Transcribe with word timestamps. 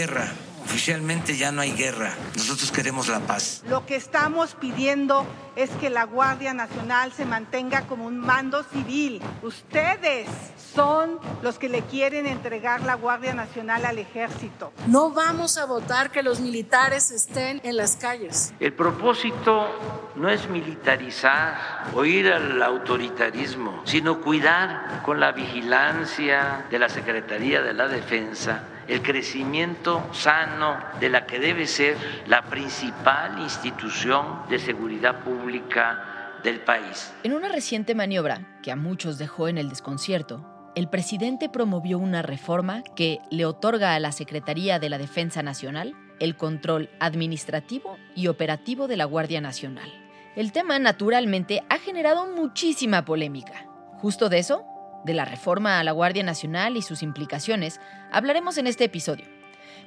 Guerra. 0.00 0.32
Oficialmente 0.64 1.36
ya 1.36 1.52
no 1.52 1.60
hay 1.60 1.72
guerra. 1.72 2.14
Nosotros 2.36 2.70
queremos 2.70 3.08
la 3.08 3.20
paz. 3.20 3.62
Lo 3.68 3.84
que 3.84 3.96
estamos 3.96 4.54
pidiendo 4.54 5.26
es 5.56 5.68
que 5.72 5.90
la 5.90 6.04
Guardia 6.04 6.54
Nacional 6.54 7.12
se 7.12 7.26
mantenga 7.26 7.82
como 7.82 8.06
un 8.06 8.16
mando 8.18 8.62
civil. 8.62 9.20
Ustedes 9.42 10.28
son 10.74 11.18
los 11.42 11.58
que 11.58 11.68
le 11.68 11.82
quieren 11.82 12.26
entregar 12.26 12.82
la 12.82 12.94
Guardia 12.94 13.34
Nacional 13.34 13.84
al 13.84 13.98
ejército. 13.98 14.72
No 14.86 15.10
vamos 15.10 15.58
a 15.58 15.66
votar 15.66 16.10
que 16.10 16.22
los 16.22 16.40
militares 16.40 17.10
estén 17.10 17.60
en 17.62 17.76
las 17.76 17.96
calles. 17.96 18.54
El 18.58 18.72
propósito 18.72 19.68
no 20.16 20.30
es 20.30 20.48
militarizar 20.48 21.90
o 21.94 22.06
ir 22.06 22.32
al 22.32 22.62
autoritarismo, 22.62 23.82
sino 23.84 24.22
cuidar 24.22 25.02
con 25.04 25.20
la 25.20 25.32
vigilancia 25.32 26.64
de 26.70 26.78
la 26.78 26.88
Secretaría 26.88 27.60
de 27.60 27.74
la 27.74 27.88
Defensa 27.88 28.62
el 28.90 29.02
crecimiento 29.02 30.02
sano 30.12 30.76
de 30.98 31.08
la 31.08 31.24
que 31.24 31.38
debe 31.38 31.66
ser 31.68 31.96
la 32.26 32.42
principal 32.42 33.40
institución 33.40 34.42
de 34.48 34.58
seguridad 34.58 35.20
pública 35.20 36.40
del 36.42 36.60
país. 36.60 37.12
En 37.22 37.32
una 37.32 37.48
reciente 37.48 37.94
maniobra 37.94 38.58
que 38.62 38.72
a 38.72 38.76
muchos 38.76 39.16
dejó 39.16 39.46
en 39.46 39.58
el 39.58 39.68
desconcierto, 39.68 40.44
el 40.74 40.88
presidente 40.88 41.48
promovió 41.48 41.98
una 41.98 42.22
reforma 42.22 42.82
que 42.96 43.20
le 43.30 43.46
otorga 43.46 43.94
a 43.94 44.00
la 44.00 44.10
Secretaría 44.10 44.80
de 44.80 44.88
la 44.88 44.98
Defensa 44.98 45.42
Nacional 45.42 45.94
el 46.18 46.36
control 46.36 46.90
administrativo 46.98 47.96
y 48.16 48.26
operativo 48.26 48.88
de 48.88 48.96
la 48.96 49.04
Guardia 49.04 49.40
Nacional. 49.40 49.88
El 50.34 50.52
tema, 50.52 50.78
naturalmente, 50.78 51.62
ha 51.68 51.78
generado 51.78 52.26
muchísima 52.26 53.04
polémica. 53.04 53.66
Justo 53.98 54.28
de 54.28 54.38
eso, 54.38 54.64
de 55.04 55.14
la 55.14 55.24
reforma 55.24 55.78
a 55.78 55.84
la 55.84 55.92
Guardia 55.92 56.22
Nacional 56.22 56.76
y 56.76 56.82
sus 56.82 57.02
implicaciones, 57.02 57.80
hablaremos 58.10 58.58
en 58.58 58.66
este 58.66 58.84
episodio. 58.84 59.26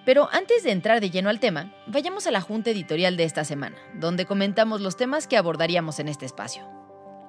Pero 0.06 0.28
antes 0.31 0.63
de 0.63 0.72
entrar 0.72 1.00
de 1.00 1.09
lleno 1.09 1.29
al 1.29 1.40
tema, 1.40 1.74
vayamos 1.88 2.28
a 2.28 2.31
la 2.31 2.41
junta 2.41 2.72
editorial 2.72 3.16
de 3.16 3.23
esta 3.23 3.44
semana, 3.46 3.78
donde 3.94 4.25
comentamos 4.25 4.81
los 4.81 4.97
temas 4.97 5.28
que 5.28 5.38
abordaríamos 5.38 6.00
en 6.00 6.09
este 6.09 6.25
espacio. 6.25 6.68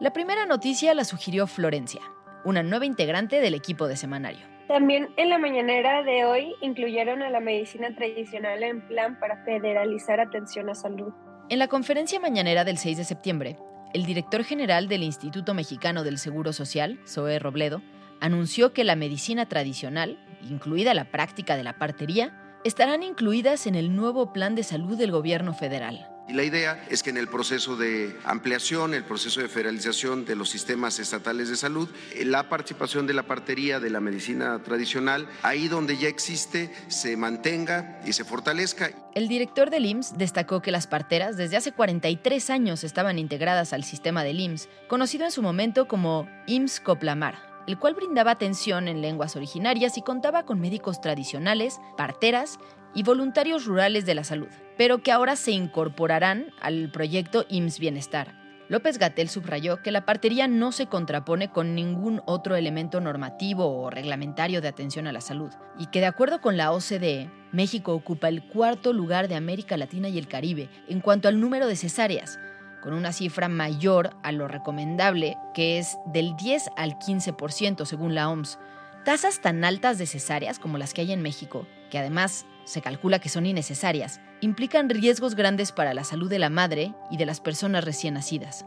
La 0.00 0.12
primera 0.12 0.44
noticia 0.44 0.92
la 0.94 1.04
sugirió 1.04 1.46
Florencia, 1.46 2.00
una 2.44 2.62
nueva 2.62 2.84
integrante 2.84 3.40
del 3.40 3.54
equipo 3.54 3.86
de 3.86 3.96
semanario. 3.96 4.44
También 4.66 5.10
en 5.16 5.28
la 5.28 5.38
mañanera 5.38 6.02
de 6.02 6.24
hoy 6.24 6.54
incluyeron 6.62 7.22
a 7.22 7.30
la 7.30 7.40
medicina 7.40 7.94
tradicional 7.94 8.62
en 8.62 8.80
plan 8.88 9.20
para 9.20 9.44
federalizar 9.44 10.20
atención 10.20 10.68
a 10.70 10.74
salud. 10.74 11.12
En 11.50 11.58
la 11.58 11.68
conferencia 11.68 12.18
mañanera 12.18 12.64
del 12.64 12.78
6 12.78 12.96
de 12.96 13.04
septiembre, 13.04 13.56
el 13.94 14.04
director 14.04 14.42
general 14.42 14.88
del 14.88 15.04
Instituto 15.04 15.54
Mexicano 15.54 16.02
del 16.02 16.18
Seguro 16.18 16.52
Social, 16.52 17.00
Zoe 17.06 17.38
Robledo, 17.38 17.80
anunció 18.20 18.72
que 18.72 18.82
la 18.84 18.96
medicina 18.96 19.46
tradicional, 19.46 20.18
incluida 20.42 20.94
la 20.94 21.10
práctica 21.10 21.56
de 21.56 21.62
la 21.62 21.78
partería, 21.78 22.60
estarán 22.64 23.04
incluidas 23.04 23.66
en 23.68 23.76
el 23.76 23.94
nuevo 23.94 24.32
plan 24.32 24.56
de 24.56 24.64
salud 24.64 24.98
del 24.98 25.12
gobierno 25.12 25.54
federal. 25.54 26.13
Y 26.26 26.32
la 26.32 26.42
idea 26.42 26.82
es 26.88 27.02
que 27.02 27.10
en 27.10 27.18
el 27.18 27.28
proceso 27.28 27.76
de 27.76 28.18
ampliación, 28.24 28.94
el 28.94 29.04
proceso 29.04 29.42
de 29.42 29.48
federalización 29.48 30.24
de 30.24 30.34
los 30.36 30.48
sistemas 30.48 30.98
estatales 30.98 31.50
de 31.50 31.56
salud, 31.56 31.88
la 32.24 32.48
participación 32.48 33.06
de 33.06 33.12
la 33.12 33.24
partería, 33.24 33.78
de 33.78 33.90
la 33.90 34.00
medicina 34.00 34.62
tradicional, 34.62 35.28
ahí 35.42 35.68
donde 35.68 35.98
ya 35.98 36.08
existe, 36.08 36.72
se 36.88 37.18
mantenga 37.18 38.00
y 38.06 38.14
se 38.14 38.24
fortalezca. 38.24 38.90
El 39.14 39.28
director 39.28 39.68
del 39.68 39.84
IMSS 39.84 40.16
destacó 40.16 40.62
que 40.62 40.70
las 40.70 40.86
parteras 40.86 41.36
desde 41.36 41.58
hace 41.58 41.72
43 41.72 42.48
años 42.48 42.84
estaban 42.84 43.18
integradas 43.18 43.74
al 43.74 43.84
sistema 43.84 44.24
del 44.24 44.40
IMSS, 44.40 44.70
conocido 44.88 45.26
en 45.26 45.30
su 45.30 45.42
momento 45.42 45.86
como 45.86 46.26
IMSS 46.46 46.80
Coplamar, 46.80 47.36
el 47.66 47.78
cual 47.78 47.94
brindaba 47.94 48.30
atención 48.30 48.88
en 48.88 49.02
lenguas 49.02 49.36
originarias 49.36 49.98
y 49.98 50.02
contaba 50.02 50.46
con 50.46 50.58
médicos 50.58 51.02
tradicionales, 51.02 51.80
parteras 51.98 52.58
y 52.94 53.02
voluntarios 53.02 53.66
rurales 53.66 54.06
de 54.06 54.14
la 54.14 54.24
salud, 54.24 54.48
pero 54.76 55.02
que 55.02 55.12
ahora 55.12 55.36
se 55.36 55.52
incorporarán 55.52 56.46
al 56.60 56.90
proyecto 56.90 57.44
IMSS 57.48 57.78
Bienestar. 57.78 58.44
López 58.68 58.98
Gatel 58.98 59.28
subrayó 59.28 59.82
que 59.82 59.90
la 59.90 60.06
partería 60.06 60.48
no 60.48 60.72
se 60.72 60.86
contrapone 60.86 61.50
con 61.50 61.74
ningún 61.74 62.22
otro 62.24 62.56
elemento 62.56 63.00
normativo 63.00 63.66
o 63.66 63.90
reglamentario 63.90 64.62
de 64.62 64.68
atención 64.68 65.06
a 65.06 65.12
la 65.12 65.20
salud, 65.20 65.52
y 65.78 65.86
que 65.86 66.00
de 66.00 66.06
acuerdo 66.06 66.40
con 66.40 66.56
la 66.56 66.72
OCDE, 66.72 67.30
México 67.52 67.92
ocupa 67.92 68.28
el 68.28 68.42
cuarto 68.42 68.94
lugar 68.94 69.28
de 69.28 69.34
América 69.34 69.76
Latina 69.76 70.08
y 70.08 70.18
el 70.18 70.28
Caribe 70.28 70.70
en 70.88 71.00
cuanto 71.00 71.28
al 71.28 71.40
número 71.40 71.66
de 71.66 71.76
cesáreas, 71.76 72.38
con 72.82 72.94
una 72.94 73.12
cifra 73.12 73.48
mayor 73.48 74.10
a 74.22 74.32
lo 74.32 74.48
recomendable, 74.48 75.36
que 75.54 75.78
es 75.78 75.96
del 76.06 76.34
10 76.36 76.70
al 76.76 76.98
15% 76.98 77.84
según 77.84 78.14
la 78.14 78.30
OMS. 78.30 78.58
Tasas 79.04 79.40
tan 79.40 79.64
altas 79.64 79.98
de 79.98 80.06
cesáreas 80.06 80.58
como 80.58 80.78
las 80.78 80.94
que 80.94 81.02
hay 81.02 81.12
en 81.12 81.22
México, 81.22 81.66
que 81.90 81.98
además 81.98 82.46
se 82.64 82.82
calcula 82.82 83.18
que 83.18 83.28
son 83.28 83.46
innecesarias, 83.46 84.20
implican 84.40 84.88
riesgos 84.88 85.34
grandes 85.34 85.72
para 85.72 85.94
la 85.94 86.04
salud 86.04 86.28
de 86.28 86.38
la 86.38 86.50
madre 86.50 86.94
y 87.10 87.16
de 87.16 87.26
las 87.26 87.40
personas 87.40 87.84
recién 87.84 88.14
nacidas. 88.14 88.64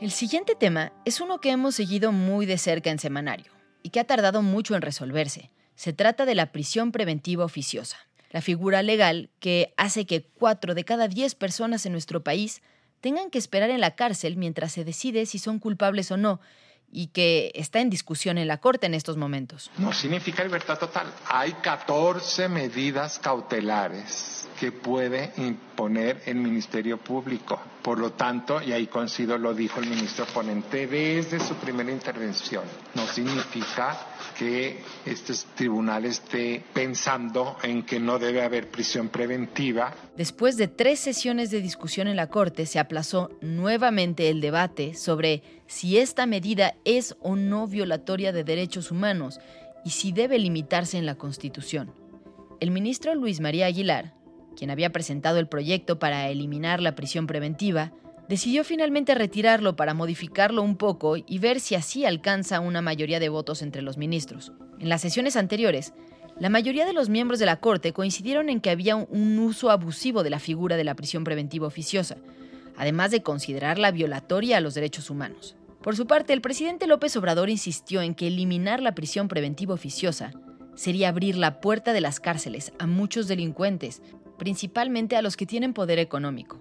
El 0.00 0.10
siguiente 0.10 0.54
tema 0.54 0.92
es 1.04 1.20
uno 1.20 1.40
que 1.40 1.50
hemos 1.50 1.74
seguido 1.74 2.12
muy 2.12 2.46
de 2.46 2.58
cerca 2.58 2.90
en 2.90 2.98
semanario 2.98 3.52
y 3.82 3.90
que 3.90 4.00
ha 4.00 4.04
tardado 4.04 4.42
mucho 4.42 4.74
en 4.74 4.82
resolverse. 4.82 5.50
Se 5.74 5.92
trata 5.92 6.24
de 6.24 6.34
la 6.34 6.52
prisión 6.52 6.92
preventiva 6.92 7.44
oficiosa, 7.44 7.98
la 8.30 8.40
figura 8.40 8.82
legal 8.82 9.30
que 9.40 9.74
hace 9.76 10.06
que 10.06 10.22
4 10.22 10.74
de 10.74 10.84
cada 10.84 11.08
10 11.08 11.34
personas 11.34 11.84
en 11.84 11.92
nuestro 11.92 12.22
país 12.22 12.62
tengan 13.00 13.30
que 13.30 13.38
esperar 13.38 13.70
en 13.70 13.80
la 13.80 13.94
cárcel 13.94 14.36
mientras 14.36 14.72
se 14.72 14.84
decide 14.84 15.26
si 15.26 15.38
son 15.38 15.58
culpables 15.58 16.10
o 16.10 16.16
no, 16.16 16.40
y 16.92 17.08
que 17.08 17.52
está 17.54 17.80
en 17.80 17.90
discusión 17.90 18.38
en 18.38 18.48
la 18.48 18.58
Corte 18.58 18.86
en 18.86 18.94
estos 18.94 19.16
momentos. 19.16 19.70
No 19.78 19.92
significa 19.92 20.44
libertad 20.44 20.78
total. 20.78 21.06
Hay 21.28 21.52
14 21.54 22.48
medidas 22.48 23.18
cautelares 23.18 24.48
que 24.60 24.72
puede 24.72 25.32
imponer 25.38 26.22
el 26.26 26.36
Ministerio 26.36 26.98
Público. 26.98 27.58
Por 27.82 27.98
lo 27.98 28.12
tanto, 28.12 28.60
y 28.60 28.72
ahí 28.72 28.88
coincido, 28.88 29.38
lo 29.38 29.54
dijo 29.54 29.80
el 29.80 29.88
ministro 29.88 30.26
ponente 30.26 30.86
desde 30.86 31.40
su 31.40 31.54
primera 31.54 31.90
intervención, 31.90 32.64
no 32.94 33.06
significa 33.06 33.98
que 34.38 34.82
este 35.06 35.32
tribunal 35.54 36.04
esté 36.04 36.62
pensando 36.74 37.56
en 37.62 37.84
que 37.84 37.98
no 37.98 38.18
debe 38.18 38.42
haber 38.42 38.70
prisión 38.70 39.08
preventiva. 39.08 39.94
Después 40.14 40.58
de 40.58 40.68
tres 40.68 41.00
sesiones 41.00 41.50
de 41.50 41.62
discusión 41.62 42.06
en 42.06 42.16
la 42.16 42.28
Corte, 42.28 42.66
se 42.66 42.78
aplazó 42.78 43.30
nuevamente 43.40 44.28
el 44.28 44.42
debate 44.42 44.94
sobre 44.94 45.42
si 45.66 45.98
esta 45.98 46.26
medida 46.26 46.74
es 46.84 47.16
o 47.20 47.36
no 47.36 47.66
violatoria 47.66 48.32
de 48.32 48.44
derechos 48.44 48.90
humanos 48.90 49.40
y 49.84 49.90
si 49.90 50.12
debe 50.12 50.38
limitarse 50.38 50.98
en 50.98 51.06
la 51.06 51.14
Constitución. 51.14 51.92
El 52.60 52.70
ministro 52.70 53.14
Luis 53.14 53.40
María 53.40 53.66
Aguilar, 53.66 54.14
quien 54.56 54.70
había 54.70 54.90
presentado 54.90 55.38
el 55.38 55.48
proyecto 55.48 55.98
para 55.98 56.28
eliminar 56.28 56.80
la 56.80 56.94
prisión 56.94 57.26
preventiva, 57.26 57.92
decidió 58.28 58.62
finalmente 58.62 59.14
retirarlo 59.14 59.76
para 59.76 59.94
modificarlo 59.94 60.62
un 60.62 60.76
poco 60.76 61.16
y 61.16 61.38
ver 61.38 61.58
si 61.58 61.74
así 61.74 62.04
alcanza 62.04 62.60
una 62.60 62.82
mayoría 62.82 63.18
de 63.18 63.28
votos 63.28 63.62
entre 63.62 63.82
los 63.82 63.96
ministros. 63.96 64.52
En 64.78 64.88
las 64.88 65.00
sesiones 65.00 65.36
anteriores, 65.36 65.94
La 66.40 66.48
mayoría 66.48 66.86
de 66.86 66.94
los 66.94 67.10
miembros 67.10 67.38
de 67.38 67.44
la 67.44 67.60
Corte 67.60 67.92
coincidieron 67.92 68.48
en 68.48 68.62
que 68.62 68.70
había 68.70 68.96
un 68.96 69.38
uso 69.38 69.70
abusivo 69.70 70.22
de 70.22 70.30
la 70.30 70.38
figura 70.38 70.78
de 70.78 70.84
la 70.84 70.94
prisión 70.94 71.22
preventiva 71.22 71.66
oficiosa, 71.66 72.16
además 72.78 73.10
de 73.10 73.22
considerarla 73.22 73.90
violatoria 73.90 74.56
a 74.56 74.60
los 74.62 74.72
derechos 74.72 75.10
humanos. 75.10 75.54
Por 75.82 75.96
su 75.96 76.06
parte, 76.06 76.34
el 76.34 76.42
presidente 76.42 76.86
López 76.86 77.16
Obrador 77.16 77.48
insistió 77.48 78.02
en 78.02 78.14
que 78.14 78.26
eliminar 78.26 78.82
la 78.82 78.94
prisión 78.94 79.28
preventiva 79.28 79.72
oficiosa 79.72 80.32
sería 80.74 81.08
abrir 81.08 81.36
la 81.36 81.60
puerta 81.60 81.94
de 81.94 82.02
las 82.02 82.20
cárceles 82.20 82.72
a 82.78 82.86
muchos 82.86 83.28
delincuentes, 83.28 84.02
principalmente 84.38 85.16
a 85.16 85.22
los 85.22 85.36
que 85.36 85.46
tienen 85.46 85.72
poder 85.72 85.98
económico. 85.98 86.60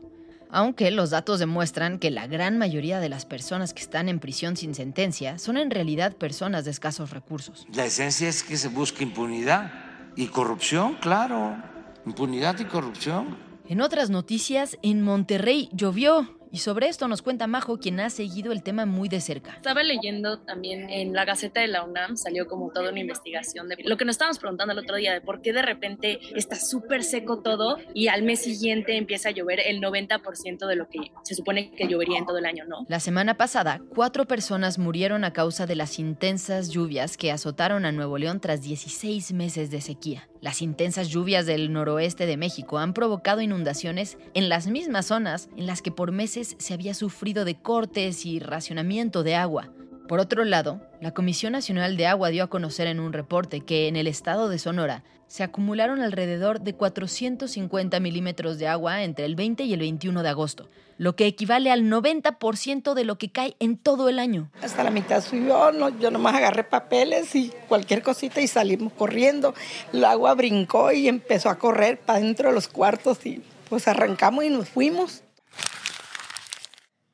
Aunque 0.50 0.90
los 0.90 1.10
datos 1.10 1.40
demuestran 1.40 2.00
que 2.00 2.12
la 2.12 2.28
gran 2.28 2.58
mayoría 2.58 3.00
de 3.00 3.10
las 3.10 3.26
personas 3.26 3.74
que 3.74 3.82
están 3.82 4.10
en 4.10 4.20
prisión 4.20 4.58
sin 4.58 4.74
sentencia 4.74 5.38
son 5.38 5.58
en 5.58 5.70
realidad 5.70 6.16
personas 6.16 6.66
de 6.66 6.72
escasos 6.72 7.12
recursos. 7.12 7.68
La 7.74 7.86
esencia 7.86 8.28
es 8.28 8.42
que 8.42 8.58
se 8.58 8.70
busque 8.70 9.04
impunidad 9.04 9.72
y 10.16 10.28
corrupción, 10.28 10.96
claro, 10.96 11.62
impunidad 12.06 12.58
y 12.60 12.66
corrupción. 12.66 13.38
En 13.68 13.82
otras 13.82 14.10
noticias, 14.10 14.78
en 14.82 15.02
Monterrey 15.04 15.70
llovió 15.74 16.39
y 16.52 16.60
sobre 16.60 16.88
esto 16.88 17.08
nos 17.08 17.22
cuenta 17.22 17.48
Majo, 17.48 17.80
quien 17.80 18.00
ha 18.00 18.10
seguido 18.10 18.52
el 18.52 18.64
tema 18.64 18.86
muy 18.86 19.10
de 19.10 19.22
cerca. 19.22 19.54
Estaba 19.54 19.84
leyendo 19.84 20.40
también 20.40 20.90
en 20.90 21.14
la 21.14 21.26
Gaceta 21.26 21.62
de 21.62 21.68
la 21.68 21.84
UNAM, 21.84 22.18
salió 22.18 22.48
como 22.48 22.72
toda 22.72 22.92
una 22.92 23.00
investigación 23.00 23.68
de 23.70 23.78
lo 23.84 23.98
que 23.98 24.06
nos 24.06 24.14
estábamos 24.14 24.40
preguntando 24.40 24.74
el 24.74 24.80
otro 24.80 24.96
día, 24.96 25.14
de 25.14 25.22
por 25.22 25.42
qué 25.42 25.54
de 25.54 25.62
repente 25.62 26.20
está 26.36 26.56
súper 26.56 27.04
seco 27.04 27.42
todo 27.42 27.78
y 27.94 28.08
al 28.08 28.24
mes 28.24 28.42
siguiente 28.42 28.98
empieza 28.98 29.30
a 29.30 29.32
llover 29.32 29.60
el 29.66 29.82
90% 29.82 30.68
de 30.68 30.76
lo 30.76 30.88
que 30.90 31.12
se 31.24 31.36
supone 31.36 31.72
que 31.72 31.88
llovería 31.88 32.18
en 32.18 32.26
todo 32.26 32.38
el 32.38 32.46
año, 32.46 32.66
¿no? 32.66 32.86
La 32.88 33.00
semana 33.00 33.36
pasada, 33.36 33.82
cuatro 33.94 34.26
personas 34.26 34.80
murieron 34.80 35.24
a 35.24 35.34
causa 35.34 35.66
de 35.66 35.76
las 35.76 36.00
intensas 36.00 36.70
lluvias 36.70 37.18
que 37.18 37.32
azotaron 37.32 37.86
a 37.86 37.92
Nuevo 37.92 38.18
León 38.18 38.40
tras 38.40 38.62
16 38.62 39.34
meses 39.34 39.72
de 39.72 39.82
sequía. 39.82 40.30
Las 40.42 40.62
intensas 40.62 41.10
lluvias 41.10 41.46
del 41.46 41.74
noroeste 41.74 42.26
de 42.26 42.38
México 42.38 42.78
han 42.78 42.94
provocado 42.94 43.42
inundaciones 43.42 44.18
en 44.34 44.48
las 44.48 44.68
mismas 44.68 45.08
zonas 45.08 45.50
en 45.58 45.68
las 45.68 45.82
que 45.82 45.92
por 45.92 46.14
meses 46.14 46.56
se 46.60 46.74
había 46.74 46.94
sufrido 46.94 47.44
de 47.44 47.56
cortes 47.56 48.26
y 48.26 48.40
racionamiento 48.40 49.24
de 49.24 49.36
agua. 49.36 49.70
Por 50.10 50.20
otro 50.20 50.44
lado, 50.44 50.82
la 51.02 51.12
Comisión 51.12 51.52
Nacional 51.52 51.96
de 51.96 52.08
Agua 52.08 52.30
dio 52.30 52.44
a 52.44 52.50
conocer 52.50 52.88
en 52.88 53.00
un 53.00 53.14
reporte 53.14 53.62
que 53.62 53.88
en 53.88 53.96
el 53.96 54.08
estado 54.08 54.50
de 54.50 54.58
Sonora 54.58 55.04
se 55.28 55.44
acumularon 55.44 56.02
alrededor 56.02 56.62
de 56.62 56.74
450 56.74 58.00
milímetros 58.00 58.58
de 58.58 58.68
agua 58.68 59.04
entre 59.04 59.26
el 59.26 59.36
20 59.36 59.66
y 59.66 59.74
el 59.74 59.82
21 59.82 60.24
de 60.24 60.30
agosto, 60.30 60.68
lo 60.98 61.16
que 61.16 61.28
equivale 61.28 61.70
al 61.70 61.84
90% 61.84 62.96
de 62.96 63.04
lo 63.04 63.20
que 63.20 63.32
cae 63.32 63.56
en 63.60 63.78
todo 63.78 64.10
el 64.10 64.18
año. 64.18 64.50
Hasta 64.64 64.84
la 64.84 64.90
mitad 64.90 65.24
subió, 65.24 65.72
no, 65.72 65.90
yo 66.00 66.10
nomás 66.10 66.34
agarré 66.34 66.64
papeles 66.64 67.36
y 67.36 67.54
cualquier 67.68 68.02
cosita 68.02 68.42
y 68.42 68.48
salimos 68.48 68.92
corriendo. 68.94 69.54
El 69.94 70.04
agua 70.06 70.34
brincó 70.34 70.92
y 70.92 71.08
empezó 71.08 71.52
a 71.52 71.60
correr 71.60 72.00
para 72.00 72.20
dentro 72.20 72.50
de 72.50 72.56
los 72.56 72.68
cuartos 72.68 73.24
y 73.28 73.44
pues 73.70 73.88
arrancamos 73.88 74.44
y 74.44 74.50
nos 74.50 74.70
fuimos. 74.70 75.22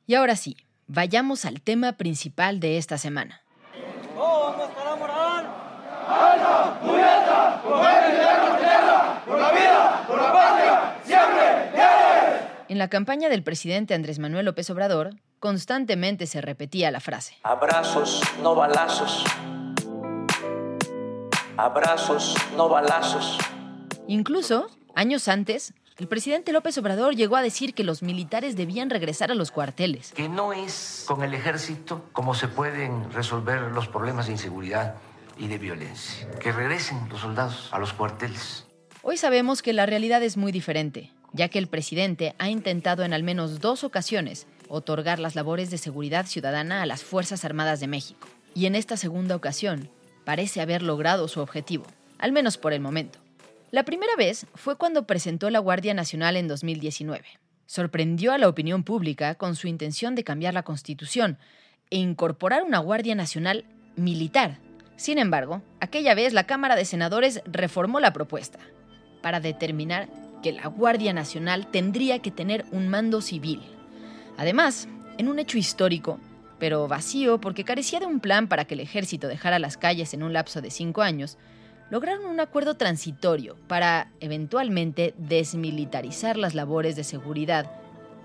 Y 0.06 0.14
ahora 0.14 0.34
sí, 0.34 0.56
vayamos 0.86 1.44
al 1.44 1.60
tema 1.60 1.92
principal 1.94 2.60
de 2.60 2.78
esta 2.78 2.98
semana. 2.98 3.42
En 12.68 12.78
la 12.78 12.88
campaña 12.88 13.28
del 13.28 13.42
presidente 13.42 13.94
Andrés 13.94 14.18
Manuel 14.18 14.44
López 14.44 14.68
Obrador, 14.70 15.14
constantemente 15.38 16.26
se 16.26 16.40
repetía 16.40 16.90
la 16.90 17.00
frase. 17.00 17.36
Abrazos, 17.42 18.20
no 18.42 18.54
balazos. 18.54 19.24
Abrazos, 21.56 22.34
no 22.56 22.68
balazos. 22.68 23.38
Incluso, 24.08 24.68
años 24.94 25.28
antes, 25.28 25.72
el 25.98 26.08
presidente 26.08 26.52
López 26.52 26.76
Obrador 26.76 27.16
llegó 27.16 27.36
a 27.36 27.42
decir 27.42 27.72
que 27.72 27.82
los 27.82 28.02
militares 28.02 28.54
debían 28.54 28.90
regresar 28.90 29.30
a 29.30 29.34
los 29.34 29.50
cuarteles. 29.50 30.12
Que 30.12 30.28
no 30.28 30.52
es 30.52 31.04
con 31.06 31.22
el 31.22 31.32
ejército 31.32 32.04
como 32.12 32.34
se 32.34 32.48
pueden 32.48 33.10
resolver 33.12 33.62
los 33.72 33.88
problemas 33.88 34.26
de 34.26 34.32
inseguridad 34.32 34.96
y 35.38 35.46
de 35.46 35.56
violencia. 35.56 36.28
Que 36.38 36.52
regresen 36.52 37.08
los 37.08 37.20
soldados 37.20 37.70
a 37.72 37.78
los 37.78 37.94
cuarteles. 37.94 38.66
Hoy 39.00 39.16
sabemos 39.16 39.62
que 39.62 39.72
la 39.72 39.86
realidad 39.86 40.22
es 40.22 40.36
muy 40.36 40.52
diferente, 40.52 41.12
ya 41.32 41.48
que 41.48 41.58
el 41.58 41.66
presidente 41.66 42.34
ha 42.38 42.50
intentado 42.50 43.02
en 43.02 43.14
al 43.14 43.22
menos 43.22 43.60
dos 43.60 43.82
ocasiones 43.82 44.46
otorgar 44.68 45.18
las 45.18 45.34
labores 45.34 45.70
de 45.70 45.78
seguridad 45.78 46.26
ciudadana 46.26 46.82
a 46.82 46.86
las 46.86 47.04
Fuerzas 47.04 47.44
Armadas 47.44 47.80
de 47.80 47.86
México. 47.86 48.28
Y 48.54 48.66
en 48.66 48.74
esta 48.74 48.98
segunda 48.98 49.34
ocasión 49.34 49.88
parece 50.24 50.60
haber 50.60 50.82
logrado 50.82 51.26
su 51.28 51.40
objetivo, 51.40 51.86
al 52.18 52.32
menos 52.32 52.58
por 52.58 52.74
el 52.74 52.80
momento. 52.80 53.18
La 53.76 53.84
primera 53.84 54.16
vez 54.16 54.46
fue 54.54 54.76
cuando 54.76 55.06
presentó 55.06 55.50
la 55.50 55.58
Guardia 55.58 55.92
Nacional 55.92 56.38
en 56.38 56.48
2019. 56.48 57.26
Sorprendió 57.66 58.32
a 58.32 58.38
la 58.38 58.48
opinión 58.48 58.84
pública 58.84 59.34
con 59.34 59.54
su 59.54 59.68
intención 59.68 60.14
de 60.14 60.24
cambiar 60.24 60.54
la 60.54 60.62
Constitución 60.62 61.36
e 61.90 61.98
incorporar 61.98 62.62
una 62.62 62.78
Guardia 62.78 63.14
Nacional 63.14 63.66
militar. 63.94 64.60
Sin 64.96 65.18
embargo, 65.18 65.60
aquella 65.78 66.14
vez 66.14 66.32
la 66.32 66.46
Cámara 66.46 66.74
de 66.74 66.86
Senadores 66.86 67.42
reformó 67.44 68.00
la 68.00 68.14
propuesta 68.14 68.60
para 69.20 69.40
determinar 69.40 70.08
que 70.42 70.52
la 70.52 70.68
Guardia 70.68 71.12
Nacional 71.12 71.70
tendría 71.70 72.20
que 72.20 72.30
tener 72.30 72.64
un 72.72 72.88
mando 72.88 73.20
civil. 73.20 73.60
Además, 74.38 74.88
en 75.18 75.28
un 75.28 75.38
hecho 75.38 75.58
histórico, 75.58 76.18
pero 76.58 76.88
vacío 76.88 77.42
porque 77.42 77.64
carecía 77.64 78.00
de 78.00 78.06
un 78.06 78.20
plan 78.20 78.48
para 78.48 78.64
que 78.64 78.72
el 78.72 78.80
ejército 78.80 79.28
dejara 79.28 79.58
las 79.58 79.76
calles 79.76 80.14
en 80.14 80.22
un 80.22 80.32
lapso 80.32 80.62
de 80.62 80.70
cinco 80.70 81.02
años, 81.02 81.36
lograron 81.90 82.26
un 82.26 82.40
acuerdo 82.40 82.74
transitorio 82.74 83.56
para, 83.68 84.10
eventualmente, 84.20 85.14
desmilitarizar 85.18 86.36
las 86.36 86.54
labores 86.54 86.96
de 86.96 87.04
seguridad 87.04 87.70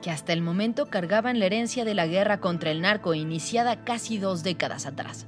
que 0.01 0.09
hasta 0.09 0.33
el 0.33 0.41
momento 0.41 0.87
cargaban 0.87 1.39
la 1.39 1.45
herencia 1.45 1.85
de 1.85 1.93
la 1.93 2.07
guerra 2.07 2.39
contra 2.39 2.71
el 2.71 2.81
narco 2.81 3.13
iniciada 3.13 3.83
casi 3.83 4.17
dos 4.17 4.43
décadas 4.43 4.85
atrás. 4.85 5.27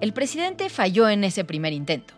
El 0.00 0.12
presidente 0.12 0.68
falló 0.68 1.08
en 1.08 1.24
ese 1.24 1.44
primer 1.44 1.72
intento, 1.72 2.14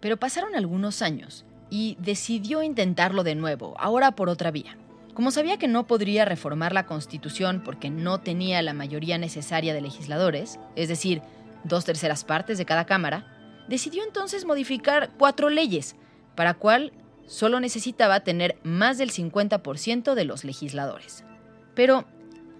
pero 0.00 0.16
pasaron 0.16 0.54
algunos 0.54 1.02
años 1.02 1.44
y 1.70 1.96
decidió 1.98 2.62
intentarlo 2.62 3.24
de 3.24 3.34
nuevo, 3.34 3.74
ahora 3.78 4.12
por 4.12 4.28
otra 4.28 4.52
vía. 4.52 4.76
Como 5.14 5.30
sabía 5.30 5.58
que 5.58 5.68
no 5.68 5.86
podría 5.86 6.24
reformar 6.24 6.72
la 6.72 6.86
constitución 6.86 7.62
porque 7.64 7.90
no 7.90 8.20
tenía 8.20 8.62
la 8.62 8.74
mayoría 8.74 9.18
necesaria 9.18 9.74
de 9.74 9.80
legisladores, 9.80 10.58
es 10.76 10.88
decir, 10.88 11.22
dos 11.64 11.84
terceras 11.84 12.24
partes 12.24 12.58
de 12.58 12.64
cada 12.64 12.84
cámara, 12.84 13.33
decidió 13.68 14.02
entonces 14.04 14.44
modificar 14.44 15.10
cuatro 15.18 15.50
leyes, 15.50 15.96
para 16.34 16.54
cual 16.54 16.92
solo 17.26 17.60
necesitaba 17.60 18.20
tener 18.20 18.58
más 18.62 18.98
del 18.98 19.10
50% 19.10 20.14
de 20.14 20.24
los 20.24 20.44
legisladores. 20.44 21.24
Pero, 21.74 22.04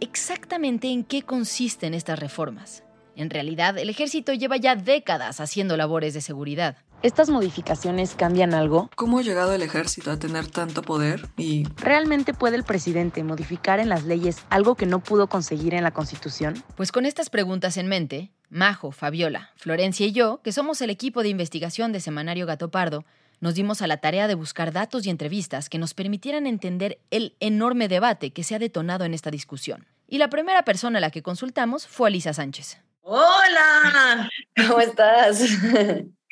¿exactamente 0.00 0.88
en 0.88 1.04
qué 1.04 1.22
consisten 1.22 1.94
estas 1.94 2.18
reformas? 2.18 2.82
En 3.16 3.30
realidad, 3.30 3.78
el 3.78 3.90
ejército 3.90 4.32
lleva 4.32 4.56
ya 4.56 4.74
décadas 4.74 5.40
haciendo 5.40 5.76
labores 5.76 6.14
de 6.14 6.20
seguridad. 6.20 6.78
¿Estas 7.04 7.28
modificaciones 7.28 8.14
cambian 8.14 8.54
algo? 8.54 8.88
¿Cómo 8.96 9.18
ha 9.18 9.22
llegado 9.22 9.52
el 9.52 9.60
ejército 9.60 10.10
a 10.10 10.18
tener 10.18 10.46
tanto 10.46 10.80
poder? 10.80 11.28
Y 11.36 11.68
¿Realmente 11.76 12.32
puede 12.32 12.56
el 12.56 12.64
presidente 12.64 13.22
modificar 13.22 13.78
en 13.78 13.90
las 13.90 14.04
leyes 14.04 14.38
algo 14.48 14.74
que 14.74 14.86
no 14.86 15.00
pudo 15.00 15.26
conseguir 15.26 15.74
en 15.74 15.84
la 15.84 15.90
Constitución? 15.90 16.64
Pues 16.78 16.92
con 16.92 17.04
estas 17.04 17.28
preguntas 17.28 17.76
en 17.76 17.88
mente, 17.88 18.30
Majo, 18.48 18.90
Fabiola, 18.90 19.50
Florencia 19.56 20.06
y 20.06 20.12
yo, 20.12 20.40
que 20.42 20.50
somos 20.50 20.80
el 20.80 20.88
equipo 20.88 21.22
de 21.22 21.28
investigación 21.28 21.92
de 21.92 22.00
Semanario 22.00 22.46
Gato 22.46 22.70
Pardo, 22.70 23.04
nos 23.38 23.54
dimos 23.54 23.82
a 23.82 23.86
la 23.86 23.98
tarea 23.98 24.26
de 24.26 24.36
buscar 24.36 24.72
datos 24.72 25.04
y 25.04 25.10
entrevistas 25.10 25.68
que 25.68 25.76
nos 25.76 25.92
permitieran 25.92 26.46
entender 26.46 27.00
el 27.10 27.36
enorme 27.38 27.88
debate 27.88 28.30
que 28.32 28.44
se 28.44 28.54
ha 28.54 28.58
detonado 28.58 29.04
en 29.04 29.12
esta 29.12 29.30
discusión. 29.30 29.86
Y 30.08 30.16
la 30.16 30.30
primera 30.30 30.64
persona 30.64 30.96
a 30.96 31.00
la 31.02 31.10
que 31.10 31.22
consultamos 31.22 31.86
fue 31.86 32.08
Alisa 32.08 32.32
Sánchez. 32.32 32.78
Hola, 33.02 34.30
¿cómo 34.56 34.80
estás? 34.80 35.42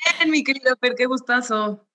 Bien, 0.04 0.30
mi 0.30 0.44
querida 0.44 0.76
Per, 0.76 0.94
qué 0.94 1.06
gustazo. 1.06 1.86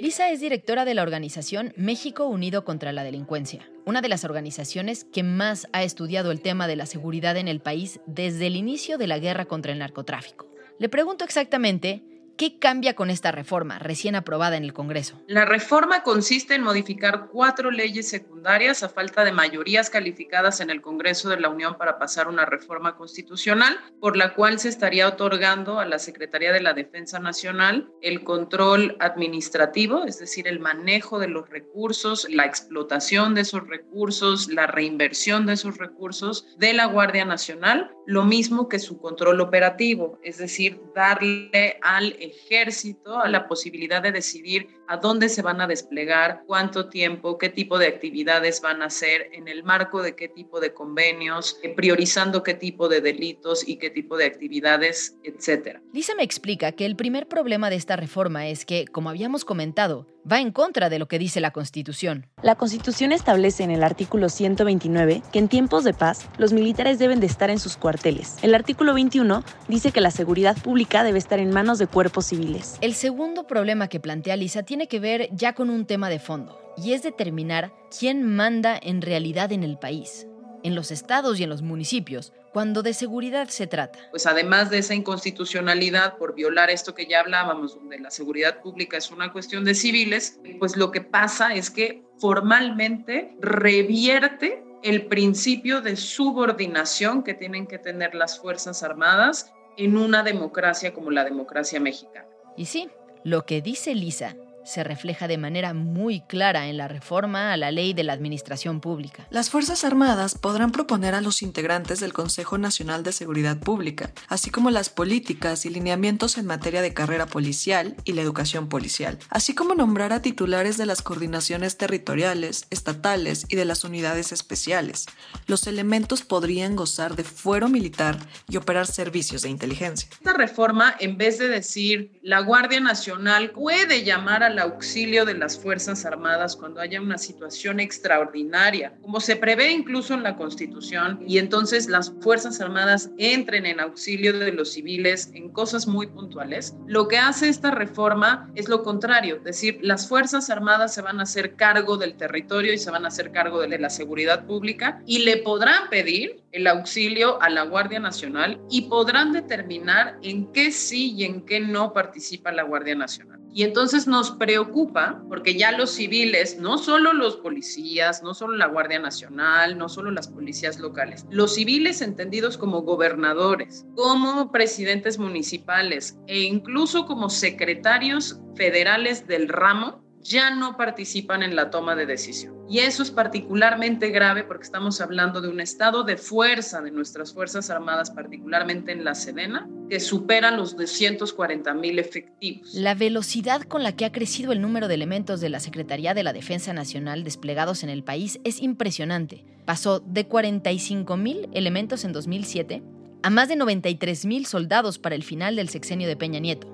Lisa 0.00 0.30
es 0.30 0.40
directora 0.40 0.86
de 0.86 0.94
la 0.94 1.02
organización 1.02 1.74
México 1.76 2.24
Unido 2.26 2.64
contra 2.64 2.92
la 2.92 3.04
Delincuencia, 3.04 3.68
una 3.84 4.00
de 4.00 4.08
las 4.08 4.24
organizaciones 4.24 5.04
que 5.04 5.22
más 5.22 5.68
ha 5.74 5.82
estudiado 5.82 6.30
el 6.30 6.40
tema 6.40 6.66
de 6.66 6.76
la 6.76 6.86
seguridad 6.86 7.36
en 7.36 7.46
el 7.46 7.60
país 7.60 8.00
desde 8.06 8.46
el 8.46 8.56
inicio 8.56 8.96
de 8.96 9.06
la 9.06 9.18
guerra 9.18 9.44
contra 9.44 9.72
el 9.72 9.78
narcotráfico. 9.78 10.50
Le 10.78 10.88
pregunto 10.88 11.24
exactamente 11.24 12.02
¿Qué 12.36 12.58
cambia 12.58 12.94
con 12.94 13.10
esta 13.10 13.32
reforma 13.32 13.78
recién 13.78 14.14
aprobada 14.14 14.56
en 14.56 14.64
el 14.64 14.72
Congreso? 14.72 15.20
La 15.26 15.44
reforma 15.44 16.02
consiste 16.02 16.54
en 16.54 16.62
modificar 16.62 17.28
cuatro 17.30 17.70
leyes 17.70 18.08
secundarias 18.08 18.82
a 18.82 18.88
falta 18.88 19.24
de 19.24 19.32
mayorías 19.32 19.90
calificadas 19.90 20.60
en 20.60 20.70
el 20.70 20.80
Congreso 20.80 21.28
de 21.28 21.38
la 21.38 21.48
Unión 21.48 21.76
para 21.76 21.98
pasar 21.98 22.28
una 22.28 22.46
reforma 22.46 22.96
constitucional, 22.96 23.78
por 24.00 24.16
la 24.16 24.34
cual 24.34 24.58
se 24.58 24.68
estaría 24.68 25.06
otorgando 25.06 25.78
a 25.78 25.84
la 25.84 25.98
Secretaría 25.98 26.52
de 26.52 26.60
la 26.60 26.72
Defensa 26.72 27.18
Nacional 27.18 27.90
el 28.00 28.24
control 28.24 28.96
administrativo, 29.00 30.04
es 30.04 30.18
decir, 30.18 30.48
el 30.48 30.60
manejo 30.60 31.18
de 31.18 31.28
los 31.28 31.48
recursos, 31.50 32.26
la 32.30 32.46
explotación 32.46 33.34
de 33.34 33.42
esos 33.42 33.66
recursos, 33.66 34.48
la 34.48 34.66
reinversión 34.66 35.46
de 35.46 35.54
esos 35.54 35.78
recursos 35.78 36.46
de 36.56 36.72
la 36.72 36.86
Guardia 36.86 37.24
Nacional, 37.24 37.90
lo 38.06 38.24
mismo 38.24 38.68
que 38.68 38.78
su 38.78 38.98
control 38.98 39.40
operativo, 39.40 40.18
es 40.22 40.38
decir, 40.38 40.80
darle 40.94 41.78
al 41.82 42.16
ejército 42.30 43.22
la 43.26 43.46
posibilidad 43.46 44.02
de 44.02 44.12
decidir 44.12 44.68
a 44.88 44.96
dónde 44.96 45.28
se 45.28 45.42
van 45.42 45.60
a 45.60 45.66
desplegar, 45.66 46.42
cuánto 46.46 46.88
tiempo, 46.88 47.38
qué 47.38 47.48
tipo 47.48 47.78
de 47.78 47.86
actividades 47.86 48.60
van 48.60 48.82
a 48.82 48.86
hacer, 48.86 49.28
en 49.32 49.46
el 49.46 49.62
marco 49.62 50.02
de 50.02 50.16
qué 50.16 50.28
tipo 50.28 50.58
de 50.58 50.74
convenios, 50.74 51.58
eh, 51.62 51.72
priorizando 51.74 52.42
qué 52.42 52.54
tipo 52.54 52.88
de 52.88 53.00
delitos 53.00 53.66
y 53.66 53.76
qué 53.76 53.90
tipo 53.90 54.16
de 54.16 54.24
actividades, 54.24 55.16
etcétera. 55.22 55.80
Lisa 55.92 56.14
me 56.16 56.24
explica 56.24 56.72
que 56.72 56.86
el 56.86 56.96
primer 56.96 57.28
problema 57.28 57.70
de 57.70 57.76
esta 57.76 57.96
reforma 57.96 58.48
es 58.48 58.64
que, 58.64 58.86
como 58.86 59.10
habíamos 59.10 59.44
comentado, 59.44 60.08
va 60.30 60.40
en 60.40 60.52
contra 60.52 60.90
de 60.90 60.98
lo 60.98 61.08
que 61.08 61.18
dice 61.18 61.40
la 61.40 61.50
Constitución. 61.50 62.26
La 62.42 62.56
Constitución 62.56 63.12
establece 63.12 63.62
en 63.62 63.70
el 63.70 63.82
artículo 63.82 64.28
129 64.28 65.22
que 65.32 65.38
en 65.38 65.48
tiempos 65.48 65.84
de 65.84 65.94
paz 65.94 66.28
los 66.38 66.52
militares 66.52 66.98
deben 66.98 67.20
de 67.20 67.26
estar 67.26 67.50
en 67.50 67.58
sus 67.58 67.76
cuarteles. 67.76 68.36
El 68.42 68.54
artículo 68.54 68.94
21 68.94 69.44
dice 69.68 69.92
que 69.92 70.00
la 70.00 70.10
seguridad 70.10 70.56
pública 70.60 71.04
debe 71.04 71.18
estar 71.18 71.38
en 71.38 71.50
manos 71.50 71.78
de 71.78 71.86
cuerpos 71.86 72.09
civiles. 72.20 72.76
El 72.80 72.94
segundo 72.94 73.46
problema 73.46 73.88
que 73.88 74.00
plantea 74.00 74.36
Lisa 74.36 74.62
tiene 74.62 74.88
que 74.88 75.00
ver 75.00 75.28
ya 75.32 75.54
con 75.54 75.70
un 75.70 75.86
tema 75.86 76.08
de 76.08 76.18
fondo, 76.18 76.60
y 76.76 76.92
es 76.92 77.02
determinar 77.02 77.72
quién 77.96 78.24
manda 78.24 78.78
en 78.80 79.02
realidad 79.02 79.52
en 79.52 79.62
el 79.62 79.78
país 79.78 80.26
en 80.62 80.74
los 80.74 80.90
estados 80.90 81.38
y 81.40 81.44
en 81.44 81.50
los 81.50 81.62
municipios 81.62 82.32
cuando 82.52 82.82
de 82.82 82.94
seguridad 82.94 83.48
se 83.48 83.68
trata. 83.68 83.98
Pues 84.10 84.26
además 84.26 84.70
de 84.70 84.78
esa 84.78 84.94
inconstitucionalidad 84.94 86.16
por 86.18 86.34
violar 86.34 86.68
esto 86.68 86.94
que 86.94 87.06
ya 87.06 87.20
hablábamos, 87.20 87.76
donde 87.76 87.98
la 87.98 88.10
seguridad 88.10 88.60
pública 88.60 88.96
es 88.96 89.10
una 89.12 89.32
cuestión 89.32 89.64
de 89.64 89.74
civiles, 89.74 90.40
pues 90.58 90.76
lo 90.76 90.90
que 90.90 91.00
pasa 91.00 91.54
es 91.54 91.70
que 91.70 92.02
formalmente 92.18 93.36
revierte 93.40 94.64
el 94.82 95.06
principio 95.06 95.80
de 95.80 95.94
subordinación 95.94 97.22
que 97.22 97.34
tienen 97.34 97.66
que 97.66 97.78
tener 97.78 98.14
las 98.14 98.40
Fuerzas 98.40 98.82
Armadas 98.82 99.52
en 99.76 99.96
una 99.96 100.22
democracia 100.22 100.92
como 100.92 101.10
la 101.10 101.24
democracia 101.24 101.80
mexicana. 101.80 102.26
Y 102.56 102.66
sí, 102.66 102.88
lo 103.24 103.44
que 103.44 103.62
dice 103.62 103.94
Lisa 103.94 104.36
se 104.64 104.84
refleja 104.84 105.28
de 105.28 105.38
manera 105.38 105.74
muy 105.74 106.20
clara 106.20 106.68
en 106.68 106.76
la 106.76 106.88
reforma 106.88 107.52
a 107.52 107.56
la 107.56 107.70
ley 107.70 107.92
de 107.92 108.04
la 108.04 108.12
administración 108.12 108.80
pública. 108.80 109.26
Las 109.30 109.50
Fuerzas 109.50 109.84
Armadas 109.84 110.34
podrán 110.36 110.72
proponer 110.72 111.14
a 111.14 111.20
los 111.20 111.42
integrantes 111.42 112.00
del 112.00 112.12
Consejo 112.12 112.58
Nacional 112.58 113.02
de 113.02 113.12
Seguridad 113.12 113.58
Pública, 113.58 114.10
así 114.28 114.50
como 114.50 114.70
las 114.70 114.90
políticas 114.90 115.64
y 115.66 115.70
lineamientos 115.70 116.38
en 116.38 116.46
materia 116.46 116.82
de 116.82 116.94
carrera 116.94 117.26
policial 117.26 117.96
y 118.04 118.12
la 118.12 118.22
educación 118.22 118.68
policial, 118.68 119.18
así 119.30 119.54
como 119.54 119.74
nombrar 119.74 120.12
a 120.12 120.22
titulares 120.22 120.76
de 120.76 120.86
las 120.86 121.02
coordinaciones 121.02 121.76
territoriales, 121.76 122.66
estatales 122.70 123.46
y 123.48 123.56
de 123.56 123.64
las 123.64 123.84
unidades 123.84 124.32
especiales. 124.32 125.06
Los 125.46 125.66
elementos 125.66 126.22
podrían 126.22 126.76
gozar 126.76 127.16
de 127.16 127.24
fuero 127.24 127.68
militar 127.68 128.18
y 128.48 128.56
operar 128.56 128.86
servicios 128.86 129.42
de 129.42 129.48
inteligencia. 129.48 130.08
Esta 130.12 130.32
reforma, 130.32 130.94
en 131.00 131.16
vez 131.16 131.38
de 131.38 131.48
decir 131.48 132.18
la 132.22 132.40
Guardia 132.40 132.80
Nacional 132.80 133.50
puede 133.50 134.04
llamar 134.04 134.42
a 134.42 134.49
al 134.50 134.58
auxilio 134.58 135.24
de 135.24 135.34
las 135.34 135.58
Fuerzas 135.58 136.04
Armadas 136.04 136.56
cuando 136.56 136.80
haya 136.80 137.00
una 137.00 137.18
situación 137.18 137.80
extraordinaria, 137.80 138.94
como 139.00 139.20
se 139.20 139.36
prevé 139.36 139.70
incluso 139.70 140.14
en 140.14 140.22
la 140.22 140.36
Constitución, 140.36 141.22
y 141.26 141.38
entonces 141.38 141.88
las 141.88 142.12
Fuerzas 142.20 142.60
Armadas 142.60 143.10
entren 143.16 143.66
en 143.66 143.80
auxilio 143.80 144.38
de 144.38 144.52
los 144.52 144.72
civiles 144.72 145.30
en 145.34 145.50
cosas 145.50 145.86
muy 145.86 146.08
puntuales. 146.08 146.74
Lo 146.86 147.08
que 147.08 147.18
hace 147.18 147.48
esta 147.48 147.70
reforma 147.70 148.50
es 148.54 148.68
lo 148.68 148.82
contrario, 148.82 149.36
es 149.36 149.44
decir, 149.44 149.78
las 149.82 150.08
Fuerzas 150.08 150.50
Armadas 150.50 150.92
se 150.94 151.02
van 151.02 151.20
a 151.20 151.22
hacer 151.22 151.54
cargo 151.54 151.96
del 151.96 152.16
territorio 152.16 152.72
y 152.72 152.78
se 152.78 152.90
van 152.90 153.04
a 153.04 153.08
hacer 153.08 153.30
cargo 153.30 153.60
de 153.60 153.78
la 153.78 153.90
seguridad 153.90 154.46
pública 154.46 155.02
y 155.06 155.20
le 155.20 155.38
podrán 155.38 155.88
pedir 155.88 156.42
el 156.52 156.66
auxilio 156.66 157.40
a 157.40 157.48
la 157.48 157.62
Guardia 157.62 158.00
Nacional 158.00 158.60
y 158.68 158.82
podrán 158.82 159.32
determinar 159.32 160.18
en 160.22 160.52
qué 160.52 160.72
sí 160.72 161.12
y 161.12 161.24
en 161.24 161.42
qué 161.46 161.60
no 161.60 161.92
participa 161.92 162.50
la 162.52 162.64
Guardia 162.64 162.94
Nacional. 162.94 163.39
Y 163.52 163.64
entonces 163.64 164.06
nos 164.06 164.30
preocupa 164.30 165.22
porque 165.28 165.54
ya 165.54 165.72
los 165.72 165.90
civiles, 165.90 166.58
no 166.58 166.78
solo 166.78 167.12
los 167.12 167.36
policías, 167.36 168.22
no 168.22 168.32
solo 168.34 168.56
la 168.56 168.66
Guardia 168.66 169.00
Nacional, 169.00 169.76
no 169.76 169.88
solo 169.88 170.10
las 170.10 170.28
policías 170.28 170.78
locales, 170.78 171.26
los 171.30 171.54
civiles 171.54 172.00
entendidos 172.00 172.56
como 172.56 172.82
gobernadores, 172.82 173.86
como 173.96 174.52
presidentes 174.52 175.18
municipales 175.18 176.18
e 176.26 176.42
incluso 176.42 177.06
como 177.06 177.28
secretarios 177.28 178.40
federales 178.54 179.26
del 179.26 179.48
ramo, 179.48 180.04
ya 180.22 180.54
no 180.54 180.76
participan 180.76 181.42
en 181.42 181.56
la 181.56 181.70
toma 181.70 181.94
de 181.96 182.06
decisión. 182.06 182.54
Y 182.68 182.78
eso 182.78 183.02
es 183.02 183.10
particularmente 183.10 184.10
grave 184.10 184.44
porque 184.44 184.62
estamos 184.62 185.00
hablando 185.00 185.40
de 185.40 185.48
un 185.48 185.60
estado 185.60 186.04
de 186.04 186.16
fuerza 186.16 186.80
de 186.80 186.92
nuestras 186.92 187.32
Fuerzas 187.32 187.68
Armadas, 187.68 188.12
particularmente 188.12 188.92
en 188.92 189.02
la 189.02 189.16
Sedena, 189.16 189.68
que 189.88 189.98
supera 189.98 190.52
los 190.52 190.76
240 190.76 191.74
mil 191.74 191.98
efectivos. 191.98 192.72
La 192.74 192.94
velocidad 192.94 193.62
con 193.62 193.82
la 193.82 193.96
que 193.96 194.04
ha 194.04 194.12
crecido 194.12 194.52
el 194.52 194.60
número 194.60 194.86
de 194.86 194.94
elementos 194.94 195.40
de 195.40 195.48
la 195.48 195.58
Secretaría 195.58 196.14
de 196.14 196.22
la 196.22 196.32
Defensa 196.32 196.72
Nacional 196.72 197.24
desplegados 197.24 197.82
en 197.82 197.88
el 197.90 198.04
país 198.04 198.38
es 198.44 198.60
impresionante. 198.60 199.44
Pasó 199.64 200.00
de 200.00 200.26
45 200.26 201.16
mil 201.16 201.48
elementos 201.52 202.04
en 202.04 202.12
2007 202.12 202.82
a 203.22 203.30
más 203.30 203.48
de 203.48 203.56
93 203.56 204.24
mil 204.26 204.46
soldados 204.46 204.98
para 204.98 205.14
el 205.14 205.22
final 205.22 205.56
del 205.56 205.68
sexenio 205.68 206.08
de 206.08 206.16
Peña 206.16 206.40
Nieto. 206.40 206.68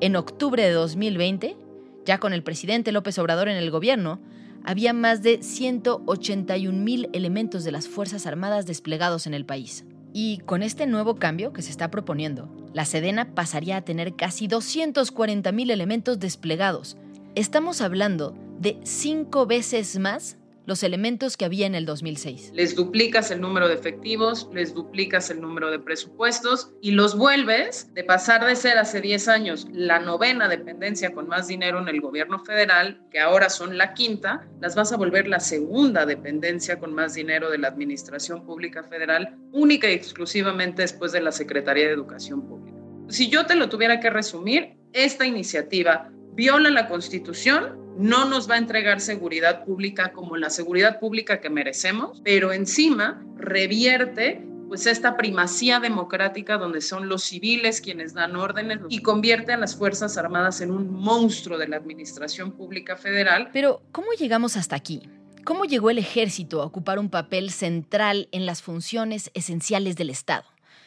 En 0.00 0.16
octubre 0.16 0.62
de 0.62 0.72
2020, 0.72 1.56
ya 2.04 2.18
con 2.18 2.32
el 2.32 2.42
presidente 2.42 2.92
López 2.92 3.18
Obrador 3.18 3.48
en 3.48 3.56
el 3.56 3.70
gobierno, 3.70 4.20
había 4.64 4.92
más 4.92 5.22
de 5.22 5.42
181 5.42 6.78
mil 6.78 7.10
elementos 7.12 7.64
de 7.64 7.72
las 7.72 7.86
Fuerzas 7.86 8.26
Armadas 8.26 8.66
desplegados 8.66 9.26
en 9.26 9.34
el 9.34 9.44
país. 9.44 9.84
Y 10.12 10.38
con 10.46 10.62
este 10.62 10.86
nuevo 10.86 11.16
cambio 11.16 11.52
que 11.52 11.60
se 11.60 11.70
está 11.70 11.90
proponiendo, 11.90 12.48
la 12.72 12.84
Sedena 12.84 13.34
pasaría 13.34 13.76
a 13.76 13.82
tener 13.82 14.14
casi 14.14 14.46
240 14.46 15.50
mil 15.52 15.70
elementos 15.70 16.18
desplegados. 16.18 16.96
Estamos 17.34 17.80
hablando 17.80 18.34
de 18.58 18.78
cinco 18.84 19.44
veces 19.46 19.98
más 19.98 20.38
los 20.66 20.82
elementos 20.82 21.36
que 21.36 21.44
había 21.44 21.66
en 21.66 21.74
el 21.74 21.86
2006. 21.86 22.52
Les 22.54 22.74
duplicas 22.74 23.30
el 23.30 23.40
número 23.40 23.68
de 23.68 23.74
efectivos, 23.74 24.48
les 24.52 24.74
duplicas 24.74 25.30
el 25.30 25.40
número 25.40 25.70
de 25.70 25.78
presupuestos 25.78 26.72
y 26.80 26.92
los 26.92 27.16
vuelves 27.16 27.92
de 27.94 28.04
pasar 28.04 28.46
de 28.46 28.56
ser 28.56 28.78
hace 28.78 29.00
10 29.00 29.28
años 29.28 29.66
la 29.72 29.98
novena 29.98 30.48
dependencia 30.48 31.12
con 31.12 31.28
más 31.28 31.48
dinero 31.48 31.80
en 31.80 31.88
el 31.88 32.00
gobierno 32.00 32.38
federal, 32.44 33.02
que 33.10 33.20
ahora 33.20 33.50
son 33.50 33.76
la 33.76 33.94
quinta, 33.94 34.46
las 34.60 34.74
vas 34.74 34.92
a 34.92 34.96
volver 34.96 35.28
la 35.28 35.40
segunda 35.40 36.06
dependencia 36.06 36.78
con 36.78 36.94
más 36.94 37.14
dinero 37.14 37.50
de 37.50 37.58
la 37.58 37.68
Administración 37.68 38.44
Pública 38.44 38.82
Federal, 38.84 39.36
única 39.52 39.90
y 39.90 39.92
exclusivamente 39.92 40.82
después 40.82 41.12
de 41.12 41.20
la 41.20 41.32
Secretaría 41.32 41.86
de 41.86 41.92
Educación 41.92 42.46
Pública. 42.46 42.78
Si 43.08 43.28
yo 43.28 43.44
te 43.46 43.54
lo 43.54 43.68
tuviera 43.68 44.00
que 44.00 44.10
resumir, 44.10 44.76
esta 44.92 45.26
iniciativa 45.26 46.10
viola 46.34 46.70
la 46.70 46.88
Constitución, 46.88 47.83
no 47.96 48.24
nos 48.24 48.50
va 48.50 48.54
a 48.54 48.58
entregar 48.58 49.00
seguridad 49.00 49.64
pública 49.64 50.12
como 50.12 50.36
la 50.36 50.50
seguridad 50.50 50.98
pública 50.98 51.40
que 51.40 51.50
merecemos, 51.50 52.20
pero 52.24 52.52
encima 52.52 53.24
revierte 53.36 54.44
pues 54.68 54.86
esta 54.86 55.16
primacía 55.16 55.78
democrática 55.78 56.56
donde 56.56 56.80
son 56.80 57.08
los 57.08 57.22
civiles 57.22 57.80
quienes 57.80 58.14
dan 58.14 58.34
órdenes 58.34 58.80
y 58.88 59.02
convierte 59.02 59.52
a 59.52 59.56
las 59.56 59.76
Fuerzas 59.76 60.16
Armadas 60.16 60.60
en 60.60 60.70
un 60.70 60.92
monstruo 60.92 61.58
de 61.58 61.68
la 61.68 61.76
administración 61.76 62.52
pública 62.52 62.96
federal. 62.96 63.50
Pero, 63.52 63.82
¿cómo 63.92 64.08
llegamos 64.18 64.56
hasta 64.56 64.74
aquí? 64.74 65.02
¿Cómo 65.44 65.66
llegó 65.66 65.90
el 65.90 65.98
ejército 65.98 66.62
a 66.62 66.64
ocupar 66.64 66.98
un 66.98 67.10
papel 67.10 67.50
central 67.50 68.28
en 68.32 68.46
las 68.46 68.62
funciones 68.62 69.30
esenciales 69.34 69.96
del 69.96 70.10
Estado? 70.10 70.44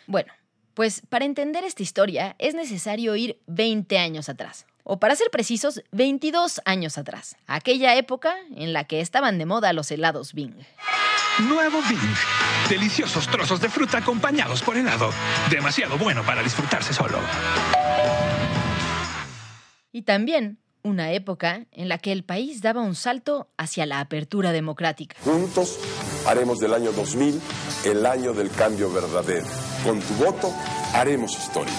Bueno, 0.07 0.33
pues 0.73 1.01
para 1.07 1.25
entender 1.25 1.63
esta 1.63 1.83
historia 1.83 2.35
es 2.39 2.55
necesario 2.55 3.15
ir 3.15 3.39
20 3.45 3.97
años 3.99 4.29
atrás 4.29 4.65
o 4.89 4.99
para 4.99 5.15
ser 5.15 5.29
precisos, 5.29 5.83
22 5.91 6.61
años 6.63 6.97
atrás, 6.97 7.35
aquella 7.45 7.95
época 7.95 8.35
en 8.55 8.71
la 8.71 8.85
que 8.85 9.01
estaban 9.01 9.37
de 9.37 9.45
moda 9.45 9.73
los 9.73 9.91
helados 9.91 10.33
Bing. 10.33 10.55
Nuevo 11.39 11.81
Bing. 11.89 12.15
Deliciosos 12.69 13.27
trozos 13.27 13.59
de 13.59 13.69
fruta 13.69 13.97
acompañados 13.97 14.61
por 14.63 14.77
helado. 14.77 15.11
Demasiado 15.51 15.97
bueno 15.97 16.23
para 16.23 16.41
disfrutarse 16.41 16.93
solo. 16.93 17.19
Y 19.91 20.03
también 20.03 20.57
una 20.83 21.11
época 21.11 21.65
en 21.71 21.89
la 21.89 21.97
que 21.97 22.13
el 22.13 22.23
país 22.23 22.61
daba 22.61 22.81
un 22.81 22.95
salto 22.95 23.49
hacia 23.57 23.85
la 23.85 23.99
apertura 23.99 24.53
democrática. 24.53 25.17
Juntos 25.23 25.79
haremos 26.25 26.59
del 26.59 26.73
año 26.73 26.93
2000 26.93 27.41
el 27.85 28.05
año 28.05 28.33
del 28.33 28.49
cambio 28.51 28.91
verdadero. 28.91 29.47
Con 29.83 29.99
tu 29.99 30.13
voto 30.13 30.53
haremos 30.93 31.37
historia. 31.37 31.73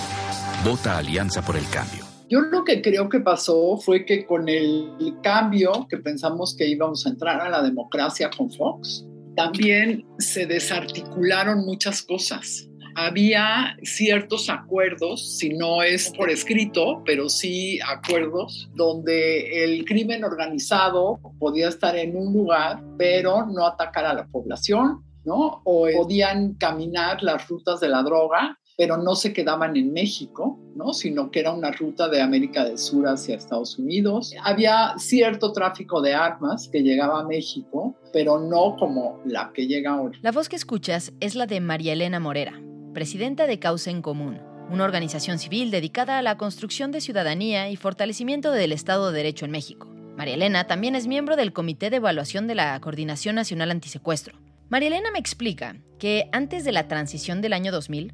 Vota 0.62 0.98
Alianza 0.98 1.40
por 1.40 1.56
el 1.56 1.68
Cambio. 1.70 2.07
Yo 2.28 2.42
lo 2.42 2.62
que 2.62 2.82
creo 2.82 3.08
que 3.08 3.20
pasó 3.20 3.78
fue 3.78 4.04
que 4.04 4.26
con 4.26 4.50
el 4.50 5.16
cambio 5.22 5.86
que 5.88 5.96
pensamos 5.96 6.54
que 6.54 6.68
íbamos 6.68 7.06
a 7.06 7.10
entrar 7.10 7.40
a 7.40 7.48
la 7.48 7.62
democracia 7.62 8.28
con 8.36 8.50
Fox, 8.50 9.06
también 9.34 10.04
se 10.18 10.44
desarticularon 10.44 11.64
muchas 11.64 12.02
cosas. 12.02 12.68
Había 12.96 13.76
ciertos 13.82 14.50
acuerdos, 14.50 15.38
si 15.38 15.50
no 15.50 15.82
es 15.82 16.10
por 16.10 16.28
escrito, 16.28 17.02
pero 17.06 17.30
sí 17.30 17.78
acuerdos, 17.80 18.68
donde 18.74 19.64
el 19.64 19.86
crimen 19.86 20.22
organizado 20.22 21.20
podía 21.38 21.68
estar 21.68 21.96
en 21.96 22.14
un 22.14 22.34
lugar, 22.34 22.82
pero 22.98 23.46
no 23.46 23.66
atacar 23.66 24.04
a 24.04 24.12
la 24.12 24.26
población, 24.26 25.02
¿no? 25.24 25.62
O 25.64 25.88
podían 25.96 26.54
caminar 26.54 27.22
las 27.22 27.48
rutas 27.48 27.80
de 27.80 27.88
la 27.88 28.02
droga 28.02 28.58
pero 28.78 28.96
no 28.96 29.16
se 29.16 29.32
quedaban 29.32 29.76
en 29.76 29.92
México, 29.92 30.56
¿no? 30.76 30.94
sino 30.94 31.32
que 31.32 31.40
era 31.40 31.52
una 31.52 31.72
ruta 31.72 32.08
de 32.08 32.22
América 32.22 32.64
del 32.64 32.78
Sur 32.78 33.08
hacia 33.08 33.34
Estados 33.34 33.76
Unidos. 33.76 34.32
Había 34.44 34.94
cierto 34.98 35.52
tráfico 35.52 36.00
de 36.00 36.14
armas 36.14 36.68
que 36.68 36.84
llegaba 36.84 37.20
a 37.20 37.24
México, 37.24 37.96
pero 38.12 38.38
no 38.38 38.76
como 38.78 39.20
la 39.24 39.50
que 39.52 39.66
llega 39.66 39.94
ahora. 39.94 40.16
La 40.22 40.30
voz 40.30 40.48
que 40.48 40.54
escuchas 40.54 41.12
es 41.18 41.34
la 41.34 41.46
de 41.46 41.60
María 41.60 41.94
Elena 41.94 42.20
Morera, 42.20 42.62
presidenta 42.94 43.48
de 43.48 43.58
Causa 43.58 43.90
en 43.90 44.00
Común, 44.00 44.40
una 44.70 44.84
organización 44.84 45.40
civil 45.40 45.72
dedicada 45.72 46.16
a 46.16 46.22
la 46.22 46.38
construcción 46.38 46.92
de 46.92 47.00
ciudadanía 47.00 47.70
y 47.70 47.74
fortalecimiento 47.74 48.52
del 48.52 48.70
Estado 48.70 49.10
de 49.10 49.16
Derecho 49.16 49.44
en 49.44 49.50
México. 49.50 49.88
María 50.16 50.34
Elena 50.34 50.68
también 50.68 50.94
es 50.94 51.08
miembro 51.08 51.34
del 51.34 51.52
Comité 51.52 51.90
de 51.90 51.96
Evaluación 51.96 52.46
de 52.46 52.54
la 52.54 52.78
Coordinación 52.78 53.34
Nacional 53.34 53.72
Antisecuestro. 53.72 54.38
María 54.68 54.86
Elena 54.88 55.10
me 55.10 55.18
explica 55.18 55.74
que 55.98 56.28
antes 56.30 56.64
de 56.64 56.70
la 56.70 56.86
transición 56.86 57.40
del 57.40 57.54
año 57.54 57.72
2000, 57.72 58.12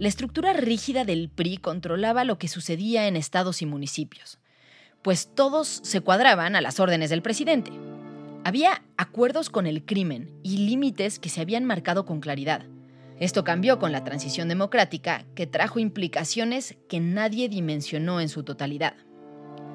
la 0.00 0.08
estructura 0.08 0.54
rígida 0.54 1.04
del 1.04 1.28
PRI 1.28 1.58
controlaba 1.58 2.24
lo 2.24 2.38
que 2.38 2.48
sucedía 2.48 3.06
en 3.06 3.16
estados 3.16 3.60
y 3.60 3.66
municipios, 3.66 4.38
pues 5.02 5.28
todos 5.34 5.68
se 5.68 6.00
cuadraban 6.00 6.56
a 6.56 6.62
las 6.62 6.80
órdenes 6.80 7.10
del 7.10 7.20
presidente. 7.20 7.70
Había 8.42 8.82
acuerdos 8.96 9.50
con 9.50 9.66
el 9.66 9.84
crimen 9.84 10.30
y 10.42 10.56
límites 10.56 11.18
que 11.18 11.28
se 11.28 11.42
habían 11.42 11.66
marcado 11.66 12.06
con 12.06 12.20
claridad. 12.20 12.62
Esto 13.18 13.44
cambió 13.44 13.78
con 13.78 13.92
la 13.92 14.02
transición 14.02 14.48
democrática, 14.48 15.26
que 15.34 15.46
trajo 15.46 15.78
implicaciones 15.78 16.78
que 16.88 16.98
nadie 16.98 17.50
dimensionó 17.50 18.22
en 18.22 18.30
su 18.30 18.42
totalidad. 18.42 18.94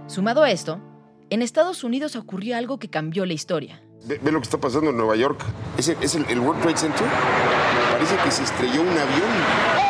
Sumado 0.07 0.41
a 0.41 0.49
esto, 0.49 0.81
en 1.29 1.43
Estados 1.43 1.83
Unidos 1.83 2.15
ocurrió 2.15 2.57
algo 2.57 2.79
que 2.79 2.89
cambió 2.89 3.27
la 3.27 3.33
historia. 3.33 3.83
Ve, 4.07 4.19
lo 4.31 4.39
que 4.39 4.45
está 4.45 4.59
pasando 4.59 4.89
en 4.89 4.97
Nueva 4.97 5.15
York. 5.17 5.39
¿Es 5.77 5.87
el, 5.87 5.97
es 6.01 6.15
el, 6.15 6.39
World 6.39 6.63
Trade 6.63 6.77
Center? 6.77 7.07
Parece 7.91 8.15
que 8.23 8.31
se 8.31 8.41
estrelló 8.41 8.81
un 8.81 8.89
avión. 8.89 9.84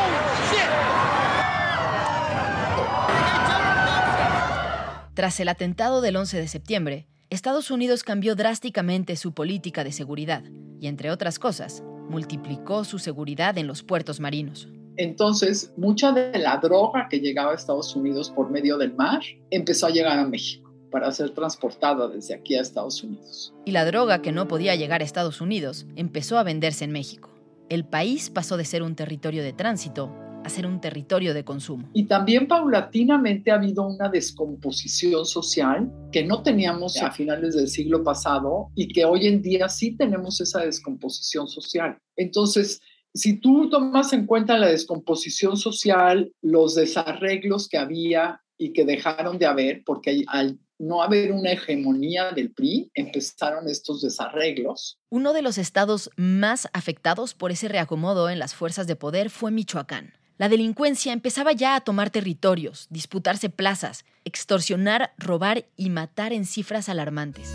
Tras 5.15 5.39
el 5.39 5.48
atentado 5.48 6.01
del 6.01 6.17
11 6.17 6.38
de 6.38 6.48
septiembre, 6.50 7.07
Estados 7.29 7.72
Unidos 7.72 8.03
cambió 8.03 8.36
drásticamente 8.36 9.15
su 9.15 9.34
política 9.34 9.86
de 9.86 9.93
seguridad 9.93 10.43
y, 10.81 10.88
entre 10.88 11.10
otras 11.10 11.39
cosas, 11.39 11.84
multiplicó 12.10 12.84
su 12.84 13.00
seguridad 13.00 13.57
en 13.57 13.65
los 13.65 13.81
puertos 13.81 14.19
marinos. 14.19 14.67
Entonces, 14.98 15.72
mucha 15.77 16.12
de 16.12 16.38
la 16.38 16.57
droga 16.57 17.07
que 17.10 17.22
llegaba 17.22 17.53
a 17.53 17.55
Estados 17.55 17.95
Unidos 17.95 18.29
por 18.29 18.50
medio 18.50 18.77
del 18.77 18.93
mar 18.93 19.22
empezó 19.51 19.88
a 19.88 19.91
llegar 19.91 20.19
a 20.19 20.27
México 20.27 20.69
para 20.91 21.10
ser 21.13 21.29
transportada 21.29 22.10
desde 22.10 22.34
aquí 22.36 22.55
a 22.55 22.62
Estados 22.62 23.01
Unidos. 23.01 23.53
Y 23.63 23.72
la 23.72 23.86
droga 23.86 24.22
que 24.22 24.34
no 24.34 24.50
podía 24.50 24.75
llegar 24.75 25.00
a 25.00 25.05
Estados 25.05 25.39
Unidos 25.39 25.86
empezó 25.95 26.38
a 26.38 26.43
venderse 26.43 26.84
en 26.84 26.91
México. 26.91 27.34
El 27.69 27.86
país 27.86 28.29
pasó 28.29 28.57
de 28.57 28.65
ser 28.65 28.84
un 28.84 28.95
territorio 28.95 29.43
de 29.43 29.53
tránsito 29.53 30.13
a 30.46 30.50
ser 30.50 30.68
un 30.68 30.80
territorio 30.80 31.34
de 31.34 31.44
consumo. 31.44 31.90
Y 31.94 32.04
también 32.04 32.48
paulatinamente 32.48 33.52
ha 33.52 33.56
habido 33.56 33.88
una 33.88 34.10
descomposición 34.10 35.25
social 35.25 35.92
que 36.12 36.24
no 36.24 36.44
teníamos 36.44 37.02
a 37.02 37.12
finales 37.12 37.56
del 37.56 37.68
siglo 37.68 38.04
pasado 38.04 38.70
y 38.75 38.88
que 38.88 39.06
hoy 39.06 39.28
en 39.28 39.42
día 39.42 39.68
sí 39.70 39.98
tenemos 39.98 40.40
esa 40.42 40.62
descomposición 40.62 41.48
social. 41.48 41.98
Entonces, 42.16 42.80
si 43.14 43.40
tú 43.40 43.70
tomas 43.70 44.14
en 44.14 44.25
cuenta 44.25 44.58
la 44.58 44.68
descomposición 44.68 45.58
social, 45.58 46.32
los 46.42 46.75
desarreglos 46.75 47.68
que 47.68 47.78
había 47.78 48.42
y 48.58 48.72
que 48.74 48.86
dejaron 48.86 49.40
de 49.40 49.48
haber, 49.48 49.84
porque 49.86 50.24
al 50.28 50.60
no 50.78 51.02
haber 51.02 51.32
una 51.32 51.52
hegemonía 51.52 52.32
del 52.32 52.52
PRI, 52.52 52.92
empezaron 52.94 53.68
estos 53.70 54.02
desarreglos. 54.02 55.00
Uno 55.10 55.34
de 55.34 55.42
los 55.42 55.58
estados 55.58 56.10
más 56.18 56.68
afectados 56.74 57.34
por 57.34 57.52
ese 57.52 57.68
reacomodo 57.68 58.30
en 58.30 58.40
las 58.40 58.54
fuerzas 58.54 58.86
de 58.86 58.96
poder 58.96 59.30
fue 59.30 59.52
Michoacán. 59.52 60.14
La 60.38 60.50
delincuencia 60.50 61.13
empezaba 61.13 61.54
ya 61.54 61.75
a 61.75 61.82
tomar 61.82 62.10
territorios, 62.10 62.88
disputarse 62.89 63.50
plazas, 63.50 64.04
extorsionar, 64.25 65.13
robar 65.18 65.65
y 65.77 65.89
matar 65.89 66.34
en 66.34 66.46
cifras 66.46 66.89
alarmantes. 66.89 67.50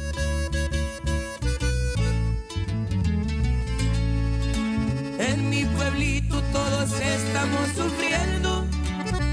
En 5.19 5.51
mi 5.51 5.67
pueblito 5.67 6.41
todos 6.53 6.99
estamos 6.99 7.69
sufriendo, 7.77 8.65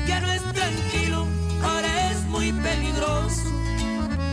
ya 0.06 0.20
no 0.20 0.30
es 0.30 0.44
tranquilo, 0.52 1.26
ahora 1.64 2.12
es 2.12 2.24
muy 2.26 2.52
peligroso. 2.52 3.44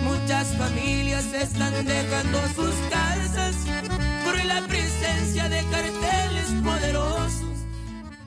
Muchas 0.03 0.49
familias 0.57 1.33
están 1.33 1.85
dejando 1.85 2.41
sus 2.57 2.75
casas 2.91 3.55
por 4.25 4.45
la 4.45 4.61
presencia 4.67 5.49
de 5.49 5.63
carteles. 5.71 6.34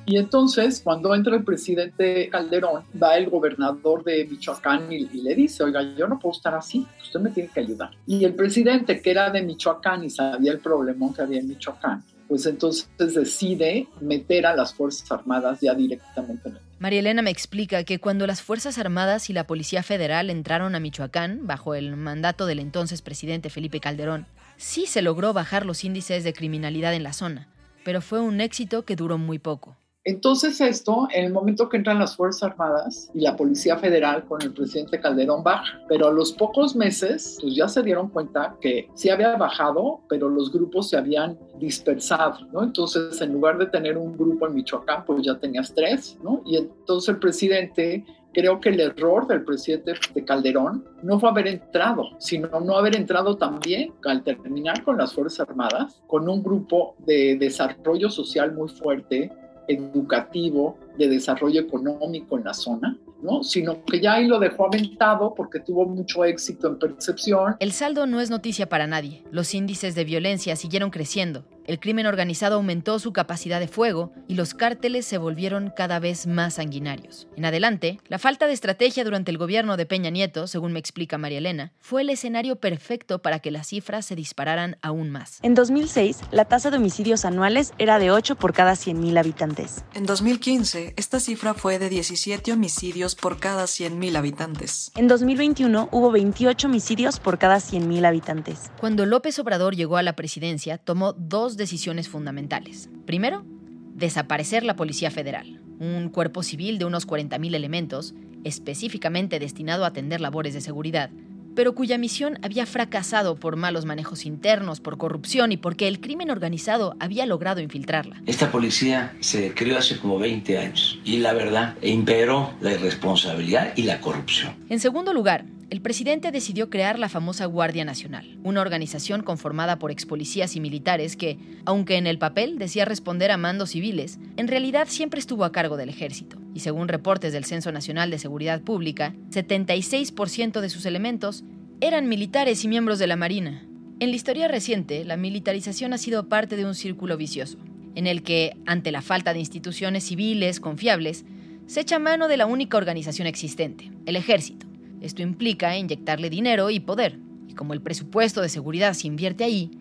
Y 0.10 0.16
entonces, 0.16 0.80
cuando 0.82 1.14
entra 1.14 1.36
el 1.36 1.44
presidente 1.44 2.30
Calderón, 2.30 2.84
va 3.02 3.18
el 3.18 3.30
gobernador 3.30 4.06
de 4.06 4.26
Michoacán 4.26 4.90
y, 4.90 5.06
le 5.06 5.36
dice, 5.36 5.66
oiga, 5.66 5.82
yo 5.98 6.08
no 6.08 6.18
puedo 6.18 6.32
estar 6.32 6.56
así, 6.56 6.88
usted 7.04 7.20
me 7.20 7.30
tiene 7.30 7.50
que 7.54 7.60
ayudar. 7.60 7.92
Y 8.06 8.24
el 8.24 8.34
presidente, 8.34 9.02
que 9.02 9.12
era 9.12 9.30
de 9.30 9.42
Michoacán 9.42 10.06
y 10.06 10.10
sabía 10.10 10.54
el 10.54 10.60
problema 10.60 11.14
que 11.14 11.24
había 11.24 11.42
en 11.42 11.50
Michoacán, 11.50 12.06
pues 12.26 12.46
entonces 12.46 12.88
decide 12.98 13.90
meter 14.00 14.46
a 14.46 14.56
las 14.56 14.74
Fuerzas 14.74 15.12
Armadas 15.12 15.60
ya 15.60 15.74
directamente 15.74 16.48
en 16.48 16.56
el 16.56 16.62
María 16.80 17.00
Elena 17.00 17.22
me 17.22 17.32
explica 17.32 17.84
que 17.84 18.00
cuando 18.00 18.28
las 18.28 18.42
Fuerzas 18.42 18.78
Armadas 18.78 19.30
y 19.30 19.34
la 19.34 19.46
Policía 19.46 19.84
Federal 19.84 20.30
entraron 20.30 20.74
a 20.74 20.80
Michoacán, 20.80 21.48
bajo 21.48 21.76
el 21.76 21.98
mandato 21.98 22.46
del 22.46 22.60
entonces 22.60 23.02
presidente 23.02 23.50
Felipe 23.50 23.82
Calderón, 23.82 24.26
sí 24.56 24.86
se 24.86 25.02
logró 25.02 25.34
bajar 25.34 25.66
los 25.66 25.84
índices 25.84 26.24
de 26.24 26.32
criminalidad 26.32 26.94
en 26.94 27.04
la 27.04 27.12
zona, 27.12 27.50
pero 27.84 28.00
fue 28.00 28.22
un 28.22 28.40
éxito 28.40 28.86
que 28.86 28.96
duró 28.96 29.18
muy 29.18 29.38
poco. 29.38 29.76
Entonces 30.08 30.62
esto, 30.62 31.10
en 31.14 31.26
el 31.26 31.34
momento 31.34 31.68
que 31.68 31.76
entran 31.76 32.00
las 32.00 32.16
Fuerzas 32.16 32.52
Armadas 32.52 33.12
y 33.14 33.20
la 33.20 33.36
Policía 33.36 33.76
Federal 33.76 34.24
con 34.24 34.42
el 34.42 34.54
presidente 34.54 35.02
Calderón 35.02 35.44
baja, 35.44 35.82
pero 35.90 36.08
a 36.08 36.14
los 36.14 36.32
pocos 36.32 36.78
meses 36.78 37.38
pues 37.42 37.54
ya 37.54 37.68
se 37.68 37.84
dieron 37.84 38.08
cuenta 38.08 38.56
que 38.62 38.90
sí 38.94 39.10
había 39.10 39.36
bajado, 39.36 40.00
pero 40.08 40.30
los 40.30 40.50
grupos 40.54 40.90
se 40.90 40.96
habían 40.96 41.38
dispersado, 41.60 42.38
¿no? 42.54 42.64
Entonces 42.64 43.20
en 43.20 43.34
lugar 43.34 43.58
de 43.58 43.66
tener 43.66 43.98
un 43.98 44.18
grupo 44.18 44.48
en 44.48 44.56
Michoacán, 44.56 45.04
pues 45.06 45.26
ya 45.26 45.38
tenías 45.38 45.74
tres, 45.76 46.18
¿no? 46.24 46.42
Y 46.46 46.56
entonces 46.56 47.10
el 47.10 47.20
presidente 47.20 48.06
creo 48.32 48.62
que 48.62 48.70
el 48.70 48.80
error 48.80 49.28
del 49.28 49.44
presidente 49.44 49.96
de 50.14 50.24
Calderón 50.24 50.86
no 51.04 51.20
fue 51.20 51.32
haber 51.32 51.48
entrado, 51.48 52.12
sino 52.18 52.48
no 52.62 52.78
haber 52.78 52.96
entrado 52.96 53.36
también 53.36 53.92
al 54.06 54.24
terminar 54.24 54.86
con 54.86 54.98
las 54.98 55.14
Fuerzas 55.14 55.50
Armadas, 55.50 56.02
con 56.08 56.30
un 56.30 56.42
grupo 56.42 56.96
de 57.00 57.36
desarrollo 57.38 58.10
social 58.10 58.54
muy 58.54 58.70
fuerte, 58.70 59.32
educativo, 59.68 60.78
de 60.98 61.08
desarrollo 61.08 61.62
económico 61.62 62.38
en 62.38 62.44
la 62.44 62.54
zona, 62.54 62.98
¿no? 63.22 63.44
Sino 63.44 63.84
que 63.86 64.02
ya 64.02 64.14
ahí 64.14 64.28
lo 64.28 64.40
dejó 64.40 64.68
aventado 64.68 65.34
porque 65.36 65.60
tuvo 65.60 65.86
mucho 65.86 66.26
éxito 66.26 66.68
en 66.68 66.80
percepción. 66.80 67.56
El 67.60 67.72
saldo 67.72 68.06
no 68.06 68.20
es 68.20 68.30
noticia 68.30 68.70
para 68.70 68.88
nadie. 68.88 69.24
Los 69.32 69.54
índices 69.54 69.96
de 69.96 70.06
violencia 70.06 70.56
siguieron 70.56 70.90
creciendo. 70.90 71.46
El 71.68 71.82
crimen 71.82 72.06
organizado 72.06 72.56
aumentó 72.56 72.98
su 72.98 73.12
capacidad 73.12 73.60
de 73.60 73.68
fuego 73.68 74.14
y 74.30 74.36
los 74.36 74.54
cárteles 74.54 75.06
se 75.06 75.18
volvieron 75.18 75.74
cada 75.76 76.00
vez 76.00 76.26
más 76.26 76.54
sanguinarios. 76.54 77.28
En 77.36 77.44
adelante, 77.44 78.00
la 78.08 78.20
falta 78.20 78.48
de 78.48 78.54
estrategia 78.54 79.04
durante 79.04 79.32
el 79.32 79.38
gobierno 79.38 79.76
de 79.76 79.86
Peña 79.86 80.10
Nieto, 80.10 80.48
según 80.48 80.72
me 80.72 80.80
explica 80.80 81.18
María 81.18 81.40
Elena, 81.40 81.74
fue 81.82 82.04
el 82.04 82.10
escenario 82.10 82.56
perfecto 82.56 83.22
para 83.22 83.40
que 83.40 83.52
las 83.52 83.68
cifras 83.68 84.06
se 84.06 84.16
dispararan 84.16 84.78
aún 84.82 85.10
más. 85.10 85.40
En 85.42 85.56
2006, 85.56 86.22
la 86.32 86.46
tasa 86.46 86.72
de 86.72 86.78
homicidios 86.78 87.26
anuales 87.26 87.74
era 87.78 88.00
de 88.00 88.12
8 88.12 88.36
por 88.36 88.54
cada 88.54 88.72
100.000 88.72 89.20
habitantes. 89.20 89.84
En 89.94 90.06
2015, 90.06 90.87
esta 90.96 91.20
cifra 91.20 91.54
fue 91.54 91.80
de 91.80 91.90
17 91.90 92.52
homicidios 92.52 93.16
por 93.16 93.40
cada 93.40 93.66
100.000 93.66 94.16
habitantes. 94.16 94.92
En 94.96 95.08
2021 95.08 95.90
hubo 95.92 96.12
28 96.12 96.68
homicidios 96.68 97.20
por 97.20 97.38
cada 97.38 97.58
100.000 97.58 98.06
habitantes. 98.06 98.72
Cuando 98.80 99.06
López 99.06 99.38
Obrador 99.40 99.76
llegó 99.76 99.98
a 99.98 100.04
la 100.04 100.16
presidencia, 100.16 100.78
tomó 100.78 101.14
dos 101.14 101.58
decisiones 101.58 102.08
fundamentales. 102.10 102.90
Primero, 103.06 103.46
desaparecer 103.94 104.64
la 104.64 104.76
Policía 104.76 105.12
Federal, 105.12 105.62
un 105.80 106.10
cuerpo 106.10 106.44
civil 106.44 106.78
de 106.78 106.86
unos 106.86 107.08
40.000 107.08 107.56
elementos, 107.56 108.14
específicamente 108.44 109.40
destinado 109.40 109.84
a 109.84 109.88
atender 109.88 110.22
labores 110.22 110.54
de 110.54 110.62
seguridad, 110.62 111.10
pero 111.58 111.74
cuya 111.74 111.98
misión 111.98 112.38
había 112.44 112.68
fracasado 112.68 113.36
por 113.36 113.56
malos 113.56 113.84
manejos 113.84 114.28
internos, 114.28 114.80
por 114.80 115.00
corrupción 115.00 115.52
y 115.52 115.58
porque 115.58 115.88
el 115.88 116.00
crimen 116.00 116.30
organizado 116.30 116.96
había 117.00 117.26
logrado 117.26 117.62
infiltrarla. 117.62 118.22
Esta 118.28 118.52
policía 118.52 119.16
se 119.22 119.56
creó 119.56 119.80
hace 119.80 119.98
como 119.98 120.20
20 120.20 120.56
años 120.56 121.00
y 121.04 121.18
la 121.18 121.34
verdad 121.34 121.74
imperó 121.82 122.54
la 122.62 122.74
irresponsabilidad 122.74 123.74
y 123.76 123.82
la 123.82 124.00
corrupción. 124.02 124.54
En 124.70 124.80
segundo 124.80 125.14
lugar, 125.14 125.46
el 125.70 125.82
presidente 125.82 126.32
decidió 126.32 126.70
crear 126.70 126.98
la 126.98 127.10
famosa 127.10 127.46
Guardia 127.46 127.84
Nacional, 127.84 128.38
una 128.42 128.62
organización 128.62 129.22
conformada 129.22 129.80
por 129.80 129.92
expolicías 129.92 130.56
y 130.56 130.62
militares 130.62 131.18
que, 131.18 131.38
aunque 131.66 131.98
en 131.98 132.08
el 132.08 132.18
papel 132.18 132.58
decía 132.58 132.86
responder 132.86 133.32
a 133.32 133.38
mandos 133.38 133.72
civiles, 133.72 134.18
en 134.38 134.48
realidad 134.48 134.88
siempre 134.88 135.20
estuvo 135.20 135.44
a 135.44 135.52
cargo 135.52 135.76
del 135.76 135.90
ejército. 135.90 136.38
Y 136.54 136.62
según 136.62 136.88
reportes 136.88 137.34
del 137.34 137.44
Censo 137.44 137.74
Nacional 137.74 138.10
de 138.10 138.18
Seguridad 138.18 138.62
Pública, 138.62 139.14
76% 139.32 140.62
de 140.62 140.70
sus 140.70 140.86
elementos 140.86 141.44
eran 141.82 142.08
militares 142.08 142.64
y 142.64 142.70
miembros 142.70 142.98
de 142.98 143.08
la 143.08 143.18
Marina. 143.18 143.68
En 144.00 144.12
la 144.12 144.16
historia 144.16 144.48
reciente, 144.48 145.04
la 145.04 145.18
militarización 145.18 145.92
ha 145.92 145.98
sido 145.98 146.30
parte 146.30 146.56
de 146.56 146.66
un 146.66 146.76
círculo 146.76 147.18
vicioso. 147.18 147.58
en 147.96 148.06
el 148.06 148.22
que, 148.22 148.56
ante 148.68 148.92
la 148.92 149.02
falta 149.02 149.34
de 149.34 149.40
instituciones 149.40 150.04
civiles 150.04 150.60
confiables, 150.60 151.26
se 151.66 151.80
echa 151.80 151.98
mano 151.98 152.28
de 152.28 152.38
la 152.38 152.46
única 152.46 152.78
organización 152.78 153.28
existente, 153.28 153.92
el 154.06 154.16
ejército. 154.16 154.67
Esto 155.02 155.22
implica 155.22 155.78
inyectarle 155.78 156.30
dinero 156.30 156.70
y 156.70 156.80
poder, 156.80 157.20
y 157.48 157.54
como 157.54 157.74
el 157.74 157.82
presupuesto 157.82 158.42
de 158.42 158.50
seguridad 158.50 158.94
se 158.94 159.08
invierte 159.08 159.44
ahí, 159.44 159.72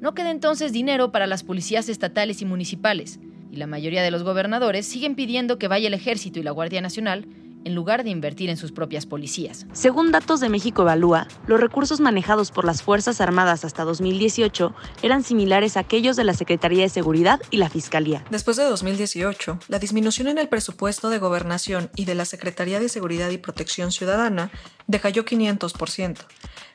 no 0.00 0.14
queda 0.14 0.30
entonces 0.30 0.72
dinero 0.72 1.12
para 1.12 1.26
las 1.26 1.44
policías 1.44 1.88
estatales 1.88 2.42
y 2.42 2.44
municipales, 2.44 3.20
y 3.50 3.56
la 3.56 3.66
mayoría 3.66 4.02
de 4.02 4.10
los 4.10 4.22
gobernadores 4.22 4.86
siguen 4.86 5.14
pidiendo 5.14 5.58
que 5.58 5.68
vaya 5.68 5.88
el 5.88 5.94
ejército 5.94 6.40
y 6.40 6.42
la 6.42 6.50
Guardia 6.50 6.80
Nacional 6.80 7.26
en 7.64 7.74
lugar 7.74 8.04
de 8.04 8.10
invertir 8.10 8.50
en 8.50 8.56
sus 8.56 8.72
propias 8.72 9.06
policías. 9.06 9.66
Según 9.72 10.12
datos 10.12 10.40
de 10.40 10.48
México 10.48 10.82
Evalúa, 10.82 11.28
los 11.46 11.60
recursos 11.60 12.00
manejados 12.00 12.50
por 12.50 12.64
las 12.64 12.82
Fuerzas 12.82 13.20
Armadas 13.20 13.64
hasta 13.64 13.84
2018 13.84 14.74
eran 15.02 15.22
similares 15.22 15.76
a 15.76 15.80
aquellos 15.80 16.16
de 16.16 16.24
la 16.24 16.34
Secretaría 16.34 16.82
de 16.82 16.88
Seguridad 16.88 17.40
y 17.50 17.56
la 17.56 17.70
Fiscalía. 17.70 18.24
Después 18.30 18.56
de 18.56 18.64
2018, 18.64 19.58
la 19.68 19.78
disminución 19.78 20.28
en 20.28 20.38
el 20.38 20.48
presupuesto 20.48 21.10
de 21.10 21.18
gobernación 21.18 21.90
y 21.96 22.04
de 22.04 22.14
la 22.14 22.24
Secretaría 22.24 22.80
de 22.80 22.88
Seguridad 22.88 23.30
y 23.30 23.38
Protección 23.38 23.92
Ciudadana 23.92 24.50
decayó 24.86 25.24
500%, 25.24 26.18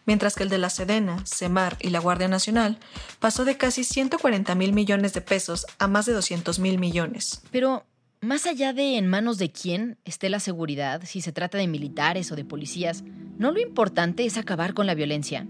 mientras 0.06 0.36
que 0.36 0.44
el 0.44 0.50
de 0.50 0.58
la 0.58 0.70
Sedena, 0.70 1.24
CEMAR 1.26 1.78
y 1.80 1.90
la 1.90 2.00
Guardia 2.00 2.28
Nacional 2.28 2.80
pasó 3.20 3.46
de 3.46 3.58
casi 3.58 3.84
140 3.84 4.56
mil 4.56 4.74
millones 4.74 5.14
de 5.14 5.22
pesos 5.22 5.66
a 5.80 5.88
más 5.88 6.06
de 6.06 6.14
200 6.14 6.60
mil 6.60 6.80
millones. 6.80 7.42
Pero 7.52 7.86
más 8.22 8.48
allá 8.48 8.74
de 8.74 8.98
en 8.98 9.08
manos 9.08 9.38
de 9.38 9.52
quién 9.52 9.98
esté 10.04 10.30
la 10.30 10.40
seguridad, 10.40 11.02
si 11.06 11.22
se 11.22 11.32
trata 11.32 11.58
de 11.58 11.68
militares 11.68 12.32
o 12.32 12.36
de 12.36 12.46
policías, 12.46 13.04
¿no 13.38 13.52
lo 13.52 13.60
importante 13.60 14.26
es 14.26 14.38
acabar 14.38 14.74
con 14.74 14.88
la 14.88 14.96
violencia? 14.96 15.46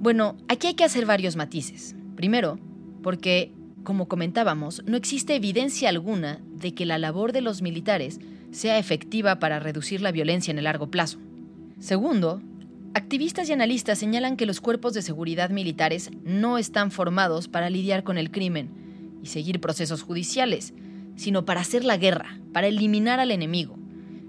Bueno, 0.00 0.36
aquí 0.48 0.68
hay 0.68 0.74
que 0.74 0.84
hacer 0.84 1.06
varios 1.06 1.36
matices. 1.36 1.94
Primero, 2.16 2.58
porque, 3.02 3.52
como 3.84 4.08
comentábamos, 4.08 4.82
no 4.86 4.96
existe 4.96 5.36
evidencia 5.36 5.88
alguna 5.88 6.40
de 6.56 6.74
que 6.74 6.86
la 6.86 6.98
labor 6.98 7.32
de 7.32 7.40
los 7.40 7.62
militares 7.62 8.18
sea 8.50 8.78
efectiva 8.78 9.38
para 9.38 9.60
reducir 9.60 10.00
la 10.00 10.12
violencia 10.12 10.50
en 10.50 10.58
el 10.58 10.64
largo 10.64 10.90
plazo. 10.90 11.18
Segundo, 11.78 12.42
activistas 12.94 13.48
y 13.48 13.52
analistas 13.52 13.98
señalan 13.98 14.36
que 14.36 14.46
los 14.46 14.60
cuerpos 14.60 14.94
de 14.94 15.02
seguridad 15.02 15.50
militares 15.50 16.10
no 16.24 16.58
están 16.58 16.90
formados 16.90 17.46
para 17.46 17.70
lidiar 17.70 18.02
con 18.02 18.18
el 18.18 18.32
crimen 18.32 18.70
y 19.22 19.26
seguir 19.26 19.60
procesos 19.60 20.02
judiciales, 20.02 20.74
sino 21.18 21.44
para 21.44 21.60
hacer 21.60 21.84
la 21.84 21.96
guerra, 21.96 22.40
para 22.52 22.68
eliminar 22.68 23.20
al 23.20 23.32
enemigo. 23.32 23.76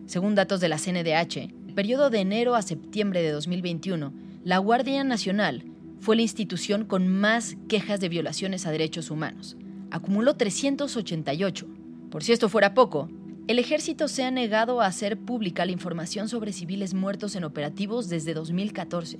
Según 0.07 0.33
datos 0.33 0.59
de 0.59 0.69
la 0.69 0.79
CNDH, 0.79 1.37
el 1.67 1.73
periodo 1.75 2.09
de 2.09 2.19
enero 2.19 2.55
a 2.55 2.63
septiembre 2.63 3.21
de 3.21 3.31
2021, 3.31 4.11
la 4.43 4.57
Guardia 4.57 5.03
Nacional 5.03 5.63
fue 5.99 6.15
la 6.15 6.23
institución 6.23 6.85
con 6.85 7.07
más 7.07 7.57
quejas 7.67 7.99
de 7.99 8.09
violaciones 8.09 8.65
a 8.65 8.71
derechos 8.71 9.11
humanos. 9.11 9.55
Acumuló 9.91 10.35
388. 10.35 11.67
Por 12.09 12.23
si 12.23 12.31
esto 12.33 12.49
fuera 12.49 12.73
poco, 12.73 13.07
el 13.47 13.59
ejército 13.59 14.07
se 14.07 14.23
ha 14.23 14.31
negado 14.31 14.81
a 14.81 14.87
hacer 14.87 15.17
pública 15.19 15.65
la 15.65 15.71
información 15.71 16.27
sobre 16.27 16.53
civiles 16.53 16.95
muertos 16.95 17.35
en 17.35 17.43
operativos 17.43 18.09
desde 18.09 18.33
2014. 18.33 19.19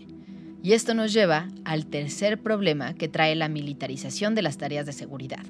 Y 0.63 0.73
esto 0.73 0.95
nos 0.95 1.13
lleva 1.13 1.49
al 1.65 1.85
tercer 1.85 2.41
problema 2.41 2.95
que 2.95 3.07
trae 3.07 3.35
la 3.35 3.47
militarización 3.47 4.33
de 4.33 4.41
las 4.41 4.57
tareas 4.57 4.87
de 4.87 4.93
seguridad, 4.93 5.45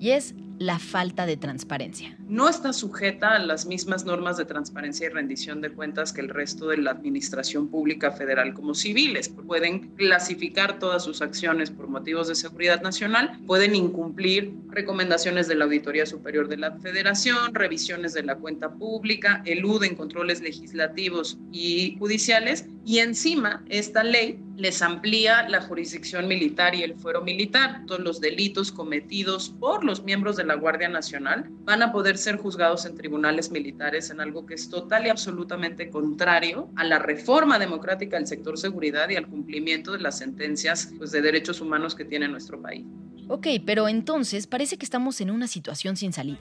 y 0.00 0.10
es 0.10 0.34
la 0.60 0.78
falta 0.78 1.24
de 1.24 1.38
transparencia. 1.38 2.14
No 2.28 2.46
está 2.46 2.74
sujeta 2.74 3.30
a 3.30 3.38
las 3.38 3.64
mismas 3.64 4.04
normas 4.04 4.36
de 4.36 4.44
transparencia 4.44 5.06
y 5.06 5.08
rendición 5.08 5.62
de 5.62 5.70
cuentas 5.70 6.12
que 6.12 6.20
el 6.20 6.28
resto 6.28 6.68
de 6.68 6.76
la 6.76 6.90
administración 6.90 7.68
pública 7.68 8.12
federal 8.12 8.52
como 8.52 8.74
civiles. 8.74 9.30
Pueden 9.30 9.88
clasificar 9.96 10.78
todas 10.78 11.02
sus 11.02 11.22
acciones 11.22 11.70
por 11.70 11.88
motivos 11.88 12.28
de 12.28 12.34
seguridad 12.34 12.82
nacional, 12.82 13.40
pueden 13.46 13.74
incumplir 13.74 14.52
recomendaciones 14.68 15.48
de 15.48 15.54
la 15.54 15.64
Auditoría 15.64 16.04
Superior 16.04 16.46
de 16.46 16.58
la 16.58 16.72
Federación, 16.72 17.54
revisiones 17.54 18.12
de 18.12 18.22
la 18.22 18.36
cuenta 18.36 18.70
pública, 18.74 19.42
eluden 19.46 19.96
controles 19.96 20.42
legislativos 20.42 21.38
y 21.50 21.96
judiciales 21.98 22.66
y 22.84 22.98
encima 22.98 23.64
esta 23.70 24.04
ley 24.04 24.38
les 24.60 24.82
amplía 24.82 25.48
la 25.48 25.62
jurisdicción 25.62 26.28
militar 26.28 26.74
y 26.74 26.82
el 26.82 26.94
fuero 26.94 27.22
militar. 27.22 27.82
Todos 27.86 28.00
los 28.00 28.20
delitos 28.20 28.70
cometidos 28.70 29.48
por 29.58 29.84
los 29.84 30.04
miembros 30.04 30.36
de 30.36 30.44
la 30.44 30.49
Guardia 30.54 30.88
Nacional 30.88 31.46
van 31.64 31.82
a 31.82 31.92
poder 31.92 32.18
ser 32.18 32.36
juzgados 32.36 32.86
en 32.86 32.96
tribunales 32.96 33.50
militares 33.50 34.10
en 34.10 34.20
algo 34.20 34.46
que 34.46 34.54
es 34.54 34.68
total 34.68 35.06
y 35.06 35.10
absolutamente 35.10 35.90
contrario 35.90 36.70
a 36.76 36.84
la 36.84 36.98
reforma 36.98 37.58
democrática 37.58 38.16
del 38.16 38.26
sector 38.26 38.58
seguridad 38.58 39.08
y 39.08 39.16
al 39.16 39.26
cumplimiento 39.26 39.92
de 39.92 40.00
las 40.00 40.18
sentencias 40.18 40.90
pues, 40.98 41.10
de 41.12 41.22
derechos 41.22 41.60
humanos 41.60 41.94
que 41.94 42.04
tiene 42.04 42.28
nuestro 42.28 42.60
país. 42.60 42.86
Ok, 43.28 43.46
pero 43.64 43.88
entonces 43.88 44.46
parece 44.46 44.76
que 44.76 44.84
estamos 44.84 45.20
en 45.20 45.30
una 45.30 45.46
situación 45.46 45.96
sin 45.96 46.12
salida. 46.12 46.40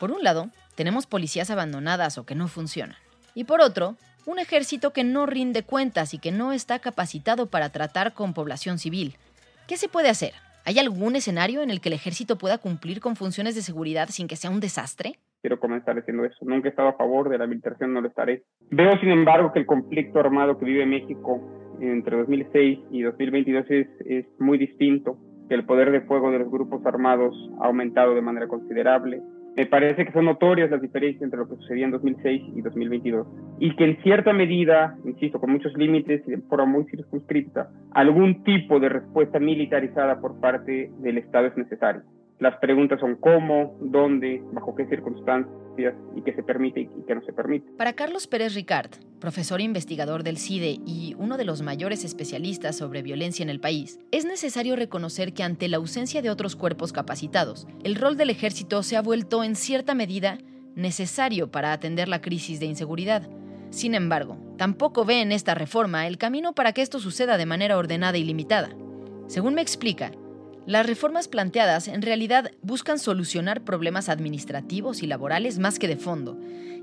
Por 0.00 0.12
un 0.12 0.22
lado, 0.22 0.50
tenemos 0.74 1.06
policías 1.06 1.50
abandonadas 1.50 2.18
o 2.18 2.26
que 2.26 2.34
no 2.34 2.48
funcionan. 2.48 2.96
Y 3.34 3.44
por 3.44 3.60
otro, 3.60 3.96
un 4.28 4.38
ejército 4.38 4.92
que 4.92 5.04
no 5.04 5.24
rinde 5.24 5.62
cuentas 5.62 6.12
y 6.12 6.18
que 6.18 6.32
no 6.32 6.52
está 6.52 6.80
capacitado 6.80 7.46
para 7.46 7.70
tratar 7.70 8.12
con 8.12 8.34
población 8.34 8.76
civil. 8.76 9.14
¿Qué 9.66 9.78
se 9.78 9.88
puede 9.88 10.10
hacer? 10.10 10.32
¿Hay 10.66 10.78
algún 10.78 11.16
escenario 11.16 11.62
en 11.62 11.70
el 11.70 11.80
que 11.80 11.88
el 11.88 11.94
ejército 11.94 12.36
pueda 12.36 12.58
cumplir 12.58 13.00
con 13.00 13.16
funciones 13.16 13.54
de 13.54 13.62
seguridad 13.62 14.08
sin 14.10 14.28
que 14.28 14.36
sea 14.36 14.50
un 14.50 14.60
desastre? 14.60 15.14
Quiero 15.40 15.58
comenzar 15.58 15.96
diciendo 15.96 16.26
eso. 16.26 16.36
Nunca 16.42 16.68
he 16.68 16.70
estado 16.70 16.88
a 16.88 16.98
favor 16.98 17.30
de 17.30 17.38
la 17.38 17.46
militarización, 17.46 17.94
no 17.94 18.02
lo 18.02 18.08
estaré. 18.08 18.42
Veo, 18.70 18.98
sin 19.00 19.08
embargo, 19.08 19.50
que 19.50 19.60
el 19.60 19.66
conflicto 19.66 20.20
armado 20.20 20.58
que 20.58 20.66
vive 20.66 20.84
México 20.84 21.40
entre 21.80 22.18
2006 22.18 22.80
y 22.90 23.00
2022 23.00 23.64
es, 23.70 23.88
es 24.04 24.26
muy 24.38 24.58
distinto, 24.58 25.16
que 25.48 25.54
el 25.54 25.64
poder 25.64 25.90
de 25.90 26.02
fuego 26.02 26.30
de 26.30 26.40
los 26.40 26.50
grupos 26.50 26.84
armados 26.84 27.34
ha 27.62 27.66
aumentado 27.66 28.14
de 28.14 28.20
manera 28.20 28.46
considerable, 28.46 29.22
me 29.58 29.66
parece 29.66 30.06
que 30.06 30.12
son 30.12 30.26
notorias 30.26 30.70
las 30.70 30.80
diferencias 30.80 31.20
entre 31.20 31.40
lo 31.40 31.48
que 31.48 31.56
sucedía 31.56 31.84
en 31.84 31.90
2006 31.90 32.42
y 32.54 32.62
2022 32.62 33.26
y 33.58 33.74
que 33.74 33.86
en 33.86 34.00
cierta 34.04 34.32
medida, 34.32 34.96
insisto, 35.04 35.40
con 35.40 35.50
muchos 35.50 35.76
límites 35.76 36.22
y 36.28 36.30
de 36.30 36.38
forma 36.42 36.66
muy 36.66 36.84
circunscripta, 36.84 37.68
algún 37.90 38.44
tipo 38.44 38.78
de 38.78 38.88
respuesta 38.88 39.40
militarizada 39.40 40.20
por 40.20 40.38
parte 40.38 40.92
del 41.00 41.18
Estado 41.18 41.48
es 41.48 41.56
necesario. 41.56 42.02
Las 42.38 42.56
preguntas 42.58 43.00
son 43.00 43.16
cómo, 43.16 43.76
dónde, 43.80 44.40
bajo 44.52 44.74
qué 44.76 44.86
circunstancias 44.86 45.94
y 46.16 46.22
qué 46.22 46.32
se 46.34 46.42
permite 46.44 46.82
y 46.82 47.02
qué 47.06 47.14
no 47.14 47.22
se 47.22 47.32
permite. 47.32 47.70
Para 47.76 47.94
Carlos 47.94 48.28
Pérez 48.28 48.54
Ricard, 48.54 48.90
profesor 49.18 49.60
e 49.60 49.64
investigador 49.64 50.22
del 50.22 50.38
CIDE 50.38 50.78
y 50.86 51.16
uno 51.18 51.36
de 51.36 51.44
los 51.44 51.62
mayores 51.62 52.04
especialistas 52.04 52.76
sobre 52.76 53.02
violencia 53.02 53.42
en 53.42 53.50
el 53.50 53.58
país, 53.58 53.98
es 54.12 54.24
necesario 54.24 54.76
reconocer 54.76 55.32
que 55.32 55.42
ante 55.42 55.66
la 55.68 55.78
ausencia 55.78 56.22
de 56.22 56.30
otros 56.30 56.54
cuerpos 56.54 56.92
capacitados, 56.92 57.66
el 57.82 57.96
rol 57.96 58.16
del 58.16 58.30
ejército 58.30 58.84
se 58.84 58.96
ha 58.96 59.02
vuelto 59.02 59.42
en 59.42 59.56
cierta 59.56 59.94
medida 59.94 60.38
necesario 60.76 61.50
para 61.50 61.72
atender 61.72 62.08
la 62.08 62.20
crisis 62.20 62.60
de 62.60 62.66
inseguridad. 62.66 63.28
Sin 63.70 63.94
embargo, 63.96 64.38
tampoco 64.56 65.04
ve 65.04 65.22
en 65.22 65.32
esta 65.32 65.54
reforma 65.54 66.06
el 66.06 66.18
camino 66.18 66.54
para 66.54 66.72
que 66.72 66.82
esto 66.82 67.00
suceda 67.00 67.36
de 67.36 67.46
manera 67.46 67.76
ordenada 67.76 68.16
y 68.16 68.24
limitada. 68.24 68.70
Según 69.26 69.54
me 69.54 69.60
explica, 69.60 70.12
las 70.68 70.86
reformas 70.86 71.28
planteadas 71.28 71.88
en 71.88 72.02
realidad 72.02 72.50
buscan 72.60 72.98
solucionar 72.98 73.62
problemas 73.62 74.10
administrativos 74.10 75.02
y 75.02 75.06
laborales 75.06 75.58
más 75.58 75.78
que 75.78 75.88
de 75.88 75.96
fondo, 75.96 76.36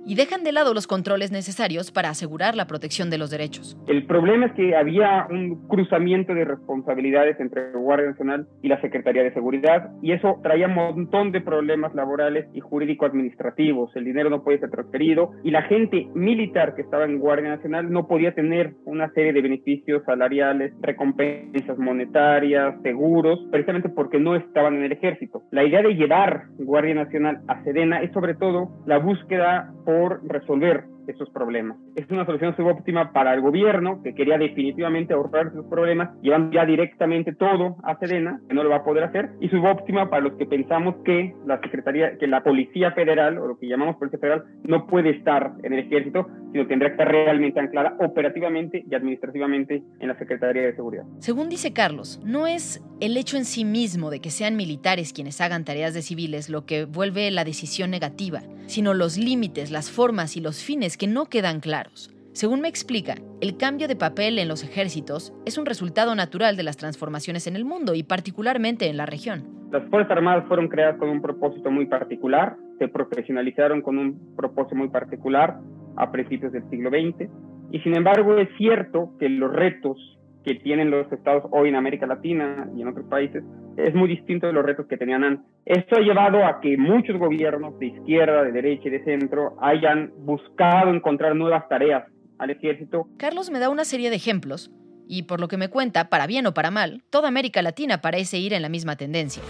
y 0.08 0.16
dejan 0.16 0.44
de 0.44 0.52
lado 0.52 0.74
los 0.74 0.88
controles 0.88 1.32
necesarios 1.32 1.92
para 1.92 2.10
asegurar 2.10 2.56
la 2.56 2.68
protección 2.68 3.10
de 3.10 3.18
los 3.18 3.32
derechos. 3.32 3.76
El 3.88 4.06
problema 4.06 4.46
es 4.48 4.54
que 4.54 4.76
había 4.76 5.28
un 5.30 5.68
cruzamiento 5.68 6.34
de 6.34 6.46
responsabilidades 6.46 7.40
entre 7.40 7.72
Guardia 7.72 8.12
Nacional 8.12 8.48
y 8.62 8.68
la 8.68 8.80
Secretaría 8.82 9.24
de 9.24 9.34
Seguridad 9.34 9.90
y 10.02 10.12
eso 10.12 10.40
traía 10.44 10.68
un 10.68 10.76
montón 10.76 11.32
de 11.32 11.42
problemas 11.42 11.94
laborales 11.96 12.46
y 12.54 12.60
jurídico-administrativos. 12.60 13.96
El 13.96 14.06
dinero 14.06 14.30
no 14.30 14.44
podía 14.44 14.60
ser 14.60 14.70
transferido 14.70 15.32
y 15.44 15.52
la 15.52 15.64
gente 15.64 16.08
militar 16.14 16.76
que 16.76 16.84
estaba 16.84 17.06
en 17.06 17.20
Guardia 17.20 17.50
Nacional 17.50 17.92
no 17.92 18.08
podía 18.08 18.34
tener 18.36 18.74
una 18.86 19.12
serie 19.14 19.34
de 19.34 19.42
beneficios 19.42 20.04
salariales, 20.06 20.74
recompensas 20.82 21.78
monetarias, 21.80 22.76
seguros, 22.84 23.40
precisamente 23.52 23.75
porque 23.84 24.20
no 24.20 24.36
estaban 24.36 24.76
en 24.76 24.84
el 24.84 24.92
ejército. 24.92 25.44
La 25.52 25.64
idea 25.64 25.82
de 25.82 25.96
llevar 25.96 26.46
Guardia 26.58 26.96
Nacional 26.96 27.42
a 27.48 27.64
Sedena 27.64 28.02
es 28.02 28.12
sobre 28.12 28.36
todo 28.36 28.70
la 28.86 28.98
búsqueda 28.98 29.74
por 29.86 30.26
resolver 30.28 30.86
esos 31.12 31.30
problemas. 31.30 31.78
Es 31.96 32.10
una 32.10 32.26
solución 32.26 32.56
subóptima 32.56 33.12
para 33.12 33.34
el 33.34 33.42
gobierno 33.42 34.02
que 34.04 34.14
quería 34.14 34.38
definitivamente 34.38 35.14
ahorrar 35.14 35.48
esos 35.48 35.66
problemas, 35.66 36.10
llevando 36.22 36.54
ya 36.54 36.66
directamente 36.66 37.34
todo 37.34 37.78
a 37.84 37.98
Sedena, 37.98 38.40
que 38.48 38.54
no 38.54 38.64
lo 38.64 38.70
va 38.70 38.78
a 38.78 38.84
poder 38.84 39.04
hacer, 39.04 39.32
y 39.40 39.50
subóptima 39.50 40.10
para 40.10 40.24
los 40.24 40.34
que 40.34 40.46
pensamos 40.46 40.96
que 41.04 41.34
la 41.46 41.60
Secretaría, 41.62 42.18
que 42.18 42.28
la 42.28 42.44
Policía 42.44 42.92
Federal, 42.92 43.38
o 43.38 43.48
lo 43.48 43.58
que 43.58 43.68
llamamos 43.68 43.98
Policía 43.98 44.20
Federal, 44.20 44.44
no 44.64 44.88
puede 44.88 45.12
estar 45.12 45.54
en 45.64 45.74
el 45.74 45.80
ejército, 45.80 46.28
sino 46.52 46.68
tendrá 46.68 46.90
que 46.90 46.94
estar 46.94 47.08
realmente 47.08 47.60
anclada 47.60 47.96
operativamente 48.00 48.84
y 48.90 48.96
administrativamente 48.96 49.84
en 50.00 50.08
la 50.08 50.18
Secretaría 50.18 50.64
de 50.64 50.76
Seguridad. 50.76 51.04
Según 51.20 51.50
dice 51.50 51.74
Carlos, 51.74 52.22
no 52.24 52.48
es 52.48 52.84
el 53.00 53.18
hecho 53.18 53.38
en 53.38 53.46
sí 53.46 53.66
mismo 53.66 54.10
de 54.10 54.22
que 54.22 54.30
sean 54.30 54.56
militares 54.56 55.14
quienes 55.14 55.42
hagan 55.42 55.66
tareas 55.66 55.94
de 55.94 56.02
civiles 56.02 56.50
lo 56.50 56.66
que 56.66 56.86
vuelve 56.86 57.30
la 57.32 57.44
decisión 57.44 57.92
negativa, 57.92 58.42
sino 58.68 58.94
los 58.94 59.18
límites, 59.18 59.72
las 59.72 59.92
formas 59.92 60.38
y 60.38 60.42
los 60.42 60.64
fines 60.64 60.95
que 60.98 61.08
no 61.08 61.26
quedan 61.26 61.60
claros. 61.60 62.12
Según 62.34 62.60
me 62.62 62.68
explica, 62.68 63.16
el 63.40 63.56
cambio 63.56 63.88
de 63.88 63.96
papel 63.96 64.40
en 64.40 64.50
los 64.50 64.64
ejércitos 64.64 65.34
es 65.46 65.58
un 65.58 65.66
resultado 65.66 66.16
natural 66.16 66.58
de 66.58 66.64
las 66.64 66.76
transformaciones 66.76 67.48
en 67.48 67.56
el 67.56 67.64
mundo 67.64 67.96
y 67.96 68.04
particularmente 68.04 68.90
en 68.90 68.98
la 68.98 69.06
región. 69.06 69.44
Las 69.72 69.88
Fuerzas 69.90 70.12
Armadas 70.12 70.46
fueron 70.48 70.68
creadas 70.68 70.98
con 70.98 71.10
un 71.10 71.22
propósito 71.22 71.72
muy 71.72 71.86
particular, 71.86 72.58
se 72.78 72.88
profesionalizaron 72.88 73.82
con 73.82 73.98
un 73.98 74.36
propósito 74.36 74.76
muy 74.76 74.90
particular 74.90 75.60
a 75.96 76.12
principios 76.12 76.52
del 76.52 76.70
siglo 76.70 76.90
XX 76.90 77.30
y 77.72 77.80
sin 77.80 77.96
embargo 77.96 78.38
es 78.38 78.50
cierto 78.58 79.12
que 79.18 79.30
los 79.30 79.52
retos 79.52 79.98
que 80.46 80.56
tienen 80.56 80.92
los 80.92 81.12
estados 81.12 81.44
hoy 81.52 81.70
en 81.70 81.76
América 81.76 82.06
Latina 82.06 82.70
y 82.78 82.82
en 82.82 82.88
otros 82.88 83.08
países 83.08 83.44
es 83.78 83.94
muy 83.94 84.08
distinto 84.08 84.48
de 84.48 84.54
los 84.54 84.64
retos 84.64 84.86
que 84.88 84.96
tenían 84.96 85.24
antes. 85.24 85.46
Esto 85.66 85.98
ha 85.98 86.00
llevado 86.00 86.46
a 86.46 86.62
que 86.62 86.78
muchos 86.78 87.18
gobiernos 87.18 87.78
de 87.80 87.88
izquierda, 87.88 88.44
de 88.44 88.52
derecha 88.52 88.88
y 88.88 88.92
de 88.92 89.04
centro 89.04 89.58
hayan 89.60 90.14
buscado 90.20 90.94
encontrar 90.94 91.36
nuevas 91.36 91.68
tareas 91.68 92.06
al 92.38 92.52
ejército. 92.52 93.08
Carlos 93.18 93.50
me 93.50 93.60
da 93.60 93.70
una 93.70 93.84
serie 93.84 94.10
de 94.10 94.16
ejemplos 94.16 94.72
y 95.08 95.24
por 95.24 95.40
lo 95.40 95.48
que 95.48 95.58
me 95.58 95.70
cuenta, 95.70 96.10
para 96.10 96.28
bien 96.28 96.46
o 96.48 96.54
para 96.54 96.72
mal, 96.72 97.04
toda 97.10 97.28
América 97.28 97.62
Latina 97.62 98.02
parece 98.02 98.38
ir 98.38 98.54
en 98.54 98.62
la 98.62 98.70
misma 98.70 98.96
tendencia. 98.96 99.42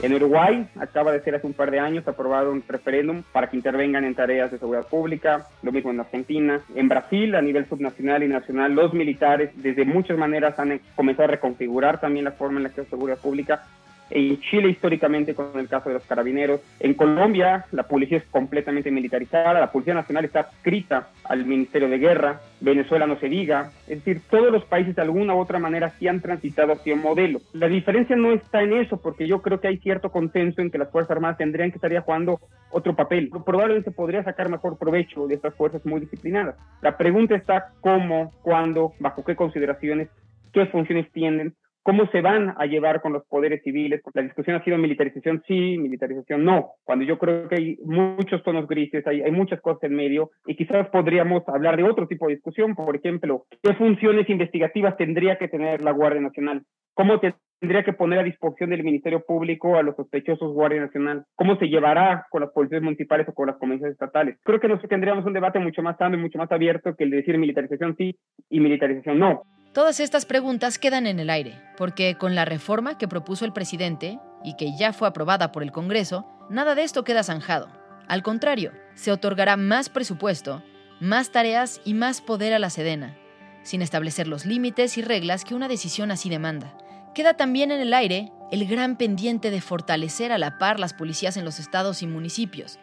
En 0.00 0.14
Uruguay 0.14 0.68
acaba 0.78 1.10
de 1.10 1.20
ser 1.22 1.34
hace 1.34 1.46
un 1.46 1.54
par 1.54 1.72
de 1.72 1.80
años 1.80 2.06
aprobado 2.06 2.52
un 2.52 2.62
referéndum 2.68 3.24
para 3.32 3.50
que 3.50 3.56
intervengan 3.56 4.04
en 4.04 4.14
tareas 4.14 4.50
de 4.52 4.58
seguridad 4.58 4.86
pública, 4.86 5.48
lo 5.62 5.72
mismo 5.72 5.90
en 5.90 5.98
Argentina. 5.98 6.60
En 6.76 6.88
Brasil, 6.88 7.34
a 7.34 7.42
nivel 7.42 7.68
subnacional 7.68 8.22
y 8.22 8.28
nacional, 8.28 8.74
los 8.74 8.94
militares 8.94 9.50
desde 9.56 9.84
muchas 9.84 10.16
maneras 10.16 10.56
han 10.60 10.80
comenzado 10.94 11.24
a 11.24 11.32
reconfigurar 11.32 12.00
también 12.00 12.24
la 12.24 12.32
forma 12.32 12.58
en 12.58 12.64
la 12.64 12.70
que 12.70 12.82
es 12.82 12.88
seguridad 12.88 13.18
pública 13.18 13.64
en 14.10 14.40
Chile 14.40 14.70
históricamente 14.70 15.34
con 15.34 15.58
el 15.58 15.68
caso 15.68 15.88
de 15.88 15.96
los 15.96 16.04
carabineros. 16.04 16.60
En 16.80 16.94
Colombia 16.94 17.66
la 17.72 17.84
policía 17.84 18.18
es 18.18 18.24
completamente 18.24 18.90
militarizada, 18.90 19.60
la 19.60 19.72
Policía 19.72 19.94
Nacional 19.94 20.24
está 20.24 20.40
adscrita 20.40 21.08
al 21.24 21.44
Ministerio 21.44 21.88
de 21.88 21.98
Guerra, 21.98 22.40
Venezuela 22.60 23.06
no 23.06 23.18
se 23.18 23.28
diga, 23.28 23.70
es 23.86 24.04
decir, 24.04 24.22
todos 24.30 24.50
los 24.50 24.64
países 24.64 24.96
de 24.96 25.02
alguna 25.02 25.34
u 25.34 25.38
otra 25.38 25.58
manera 25.58 25.92
sí 25.98 26.08
han 26.08 26.20
transitado 26.20 26.72
hacia 26.72 26.94
un 26.94 27.02
modelo. 27.02 27.40
La 27.52 27.68
diferencia 27.68 28.16
no 28.16 28.32
está 28.32 28.62
en 28.62 28.72
eso, 28.72 29.00
porque 29.00 29.26
yo 29.26 29.42
creo 29.42 29.60
que 29.60 29.68
hay 29.68 29.78
cierto 29.78 30.10
consenso 30.10 30.60
en 30.60 30.70
que 30.70 30.78
las 30.78 30.90
Fuerzas 30.90 31.12
Armadas 31.12 31.38
tendrían 31.38 31.70
que 31.70 31.76
estar 31.76 31.88
jugando 32.00 32.40
otro 32.70 32.94
papel. 32.94 33.30
Probablemente 33.44 33.90
podría 33.90 34.22
sacar 34.24 34.48
mejor 34.48 34.78
provecho 34.78 35.26
de 35.26 35.34
estas 35.34 35.54
fuerzas 35.54 35.84
muy 35.84 36.00
disciplinadas. 36.00 36.56
La 36.82 36.96
pregunta 36.96 37.34
está 37.34 37.72
cómo, 37.80 38.32
cuándo, 38.42 38.92
bajo 38.98 39.24
qué 39.24 39.36
consideraciones, 39.36 40.08
qué 40.52 40.66
funciones 40.66 41.10
tienen 41.12 41.54
¿Cómo 41.88 42.06
se 42.08 42.20
van 42.20 42.54
a 42.58 42.66
llevar 42.66 43.00
con 43.00 43.14
los 43.14 43.24
poderes 43.28 43.62
civiles? 43.62 44.02
La 44.12 44.20
discusión 44.20 44.56
ha 44.56 44.62
sido 44.62 44.76
militarización 44.76 45.42
sí, 45.48 45.78
militarización 45.78 46.44
no, 46.44 46.72
cuando 46.84 47.06
yo 47.06 47.16
creo 47.16 47.48
que 47.48 47.54
hay 47.54 47.78
muchos 47.82 48.42
tonos 48.42 48.68
grises, 48.68 49.06
hay, 49.06 49.32
muchas 49.32 49.58
cosas 49.62 49.84
en 49.84 49.94
medio 49.94 50.28
y 50.46 50.54
quizás 50.54 50.86
podríamos 50.90 51.48
hablar 51.48 51.78
de 51.78 51.84
otro 51.84 52.06
tipo 52.06 52.26
de 52.26 52.34
discusión, 52.34 52.74
por 52.74 52.94
ejemplo, 52.94 53.44
¿qué 53.62 53.72
funciones 53.72 54.28
investigativas 54.28 54.98
tendría 54.98 55.38
que 55.38 55.48
tener 55.48 55.82
la 55.82 55.92
Guardia 55.92 56.20
Nacional? 56.20 56.60
¿Cómo 56.92 57.20
tendría 57.58 57.84
que 57.84 57.94
poner 57.94 58.18
a 58.18 58.22
disposición 58.22 58.68
del 58.68 58.84
Ministerio 58.84 59.24
Público 59.26 59.78
a 59.78 59.82
los 59.82 59.96
sospechosos 59.96 60.52
Guardia 60.52 60.82
Nacional? 60.82 61.24
¿Cómo 61.36 61.56
se 61.56 61.68
llevará 61.68 62.26
con 62.28 62.42
las 62.42 62.50
policías 62.50 62.82
municipales 62.82 63.26
o 63.30 63.32
con 63.32 63.46
las 63.46 63.56
comisiones 63.56 63.94
estatales? 63.94 64.36
Creo 64.44 64.60
que 64.60 64.68
nosotros 64.68 64.90
tendríamos 64.90 65.24
un 65.24 65.32
debate 65.32 65.58
mucho 65.58 65.82
más 65.82 65.96
sano 65.96 66.18
y 66.18 66.20
mucho 66.20 66.36
más 66.36 66.52
abierto 66.52 66.94
que 66.94 67.04
el 67.04 67.10
de 67.10 67.16
decir 67.16 67.38
militarización 67.38 67.96
sí 67.96 68.14
y 68.50 68.60
militarización 68.60 69.18
no. 69.18 69.44
Todas 69.72 70.00
estas 70.00 70.24
preguntas 70.24 70.78
quedan 70.78 71.06
en 71.06 71.20
el 71.20 71.28
aire, 71.28 71.60
porque 71.76 72.16
con 72.16 72.34
la 72.34 72.46
reforma 72.46 72.96
que 72.96 73.06
propuso 73.06 73.44
el 73.44 73.52
presidente 73.52 74.18
y 74.42 74.56
que 74.56 74.74
ya 74.78 74.94
fue 74.94 75.06
aprobada 75.06 75.52
por 75.52 75.62
el 75.62 75.72
Congreso, 75.72 76.26
nada 76.48 76.74
de 76.74 76.84
esto 76.84 77.04
queda 77.04 77.22
zanjado. 77.22 77.68
Al 78.08 78.22
contrario, 78.22 78.72
se 78.94 79.12
otorgará 79.12 79.58
más 79.58 79.90
presupuesto, 79.90 80.62
más 81.00 81.30
tareas 81.32 81.82
y 81.84 81.92
más 81.92 82.22
poder 82.22 82.54
a 82.54 82.58
la 82.58 82.70
Sedena, 82.70 83.18
sin 83.62 83.82
establecer 83.82 84.26
los 84.26 84.46
límites 84.46 84.96
y 84.96 85.02
reglas 85.02 85.44
que 85.44 85.54
una 85.54 85.68
decisión 85.68 86.10
así 86.10 86.30
demanda. 86.30 86.74
Queda 87.14 87.34
también 87.34 87.70
en 87.70 87.80
el 87.80 87.92
aire 87.92 88.32
el 88.50 88.66
gran 88.66 88.96
pendiente 88.96 89.50
de 89.50 89.60
fortalecer 89.60 90.32
a 90.32 90.38
la 90.38 90.56
par 90.56 90.80
las 90.80 90.94
policías 90.94 91.36
en 91.36 91.44
los 91.44 91.58
estados 91.58 92.02
y 92.02 92.06
municipios, 92.06 92.78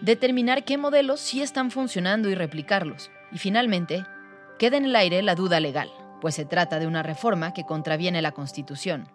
determinar 0.00 0.64
qué 0.64 0.76
modelos 0.76 1.20
sí 1.20 1.40
están 1.40 1.70
funcionando 1.70 2.28
y 2.28 2.34
replicarlos, 2.34 3.12
y 3.30 3.38
finalmente, 3.38 4.04
queda 4.58 4.76
en 4.76 4.86
el 4.86 4.96
aire 4.96 5.22
la 5.22 5.36
duda 5.36 5.60
legal 5.60 5.88
pues 6.20 6.34
se 6.34 6.44
trata 6.44 6.78
de 6.78 6.86
una 6.86 7.02
reforma 7.02 7.52
que 7.52 7.64
contraviene 7.64 8.22
la 8.22 8.32
Constitución. 8.32 9.08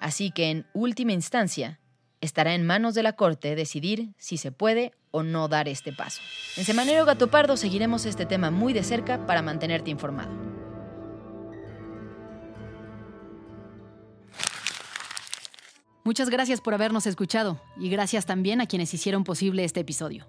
Así 0.00 0.30
que, 0.30 0.50
en 0.50 0.66
última 0.74 1.12
instancia, 1.12 1.80
estará 2.20 2.54
en 2.54 2.66
manos 2.66 2.94
de 2.94 3.02
la 3.02 3.14
Corte 3.14 3.54
decidir 3.54 4.14
si 4.16 4.36
se 4.36 4.52
puede 4.52 4.92
o 5.10 5.22
no 5.22 5.48
dar 5.48 5.68
este 5.68 5.92
paso. 5.92 6.20
En 6.56 6.64
Semanero 6.64 7.04
Gato 7.04 7.28
Pardo 7.28 7.56
seguiremos 7.56 8.06
este 8.06 8.26
tema 8.26 8.50
muy 8.50 8.72
de 8.72 8.82
cerca 8.82 9.26
para 9.26 9.42
mantenerte 9.42 9.90
informado. 9.90 10.30
Muchas 16.04 16.30
gracias 16.30 16.62
por 16.62 16.72
habernos 16.72 17.06
escuchado 17.06 17.60
y 17.78 17.90
gracias 17.90 18.24
también 18.24 18.62
a 18.62 18.66
quienes 18.66 18.94
hicieron 18.94 19.24
posible 19.24 19.64
este 19.64 19.80
episodio. 19.80 20.26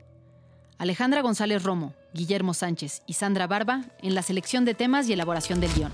Alejandra 0.79 1.21
González 1.21 1.63
Romo, 1.63 1.93
Guillermo 2.13 2.53
Sánchez 2.53 3.01
y 3.05 3.13
Sandra 3.15 3.47
Barba 3.47 3.83
en 4.01 4.15
la 4.15 4.21
selección 4.21 4.63
de 4.63 4.73
temas 4.73 5.09
y 5.09 5.13
elaboración 5.13 5.59
del 5.59 5.73
guion. 5.73 5.91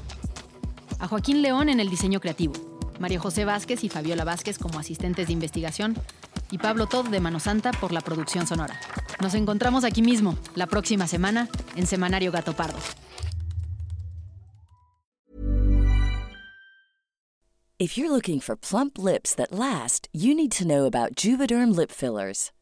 A 0.99 1.07
Joaquín 1.07 1.41
León 1.41 1.69
en 1.69 1.79
el 1.79 1.89
diseño 1.89 2.19
creativo. 2.19 2.53
María 2.99 3.19
José 3.19 3.45
Vázquez 3.45 3.83
y 3.83 3.89
Fabiola 3.89 4.23
Vázquez 4.25 4.59
como 4.59 4.77
asistentes 4.77 5.25
de 5.25 5.33
investigación 5.33 5.95
y 6.51 6.59
Pablo 6.59 6.85
Todd 6.85 7.07
de 7.07 7.19
Mano 7.19 7.39
Santa 7.39 7.71
por 7.71 7.91
la 7.91 8.01
producción 8.01 8.45
sonora. 8.45 8.79
Nos 9.19 9.33
encontramos 9.33 9.83
aquí 9.85 10.03
mismo, 10.03 10.37
la 10.53 10.67
próxima 10.67 11.07
semana, 11.07 11.49
en 11.75 11.87
Semanario 11.87 12.31
Gato 12.31 12.53
Pardo. 12.53 12.77
If 17.79 17.97
you're 17.97 18.11
looking 18.11 18.39
for 18.39 18.55
plump 18.55 18.99
lips 18.99 19.33
that 19.33 19.51
last, 19.51 20.09
you 20.13 20.35
need 20.35 20.51
to 20.51 20.63
know 20.63 20.85
about 20.85 21.15
Juvederm 21.15 21.75
lip 21.75 21.91
fillers. 21.91 22.51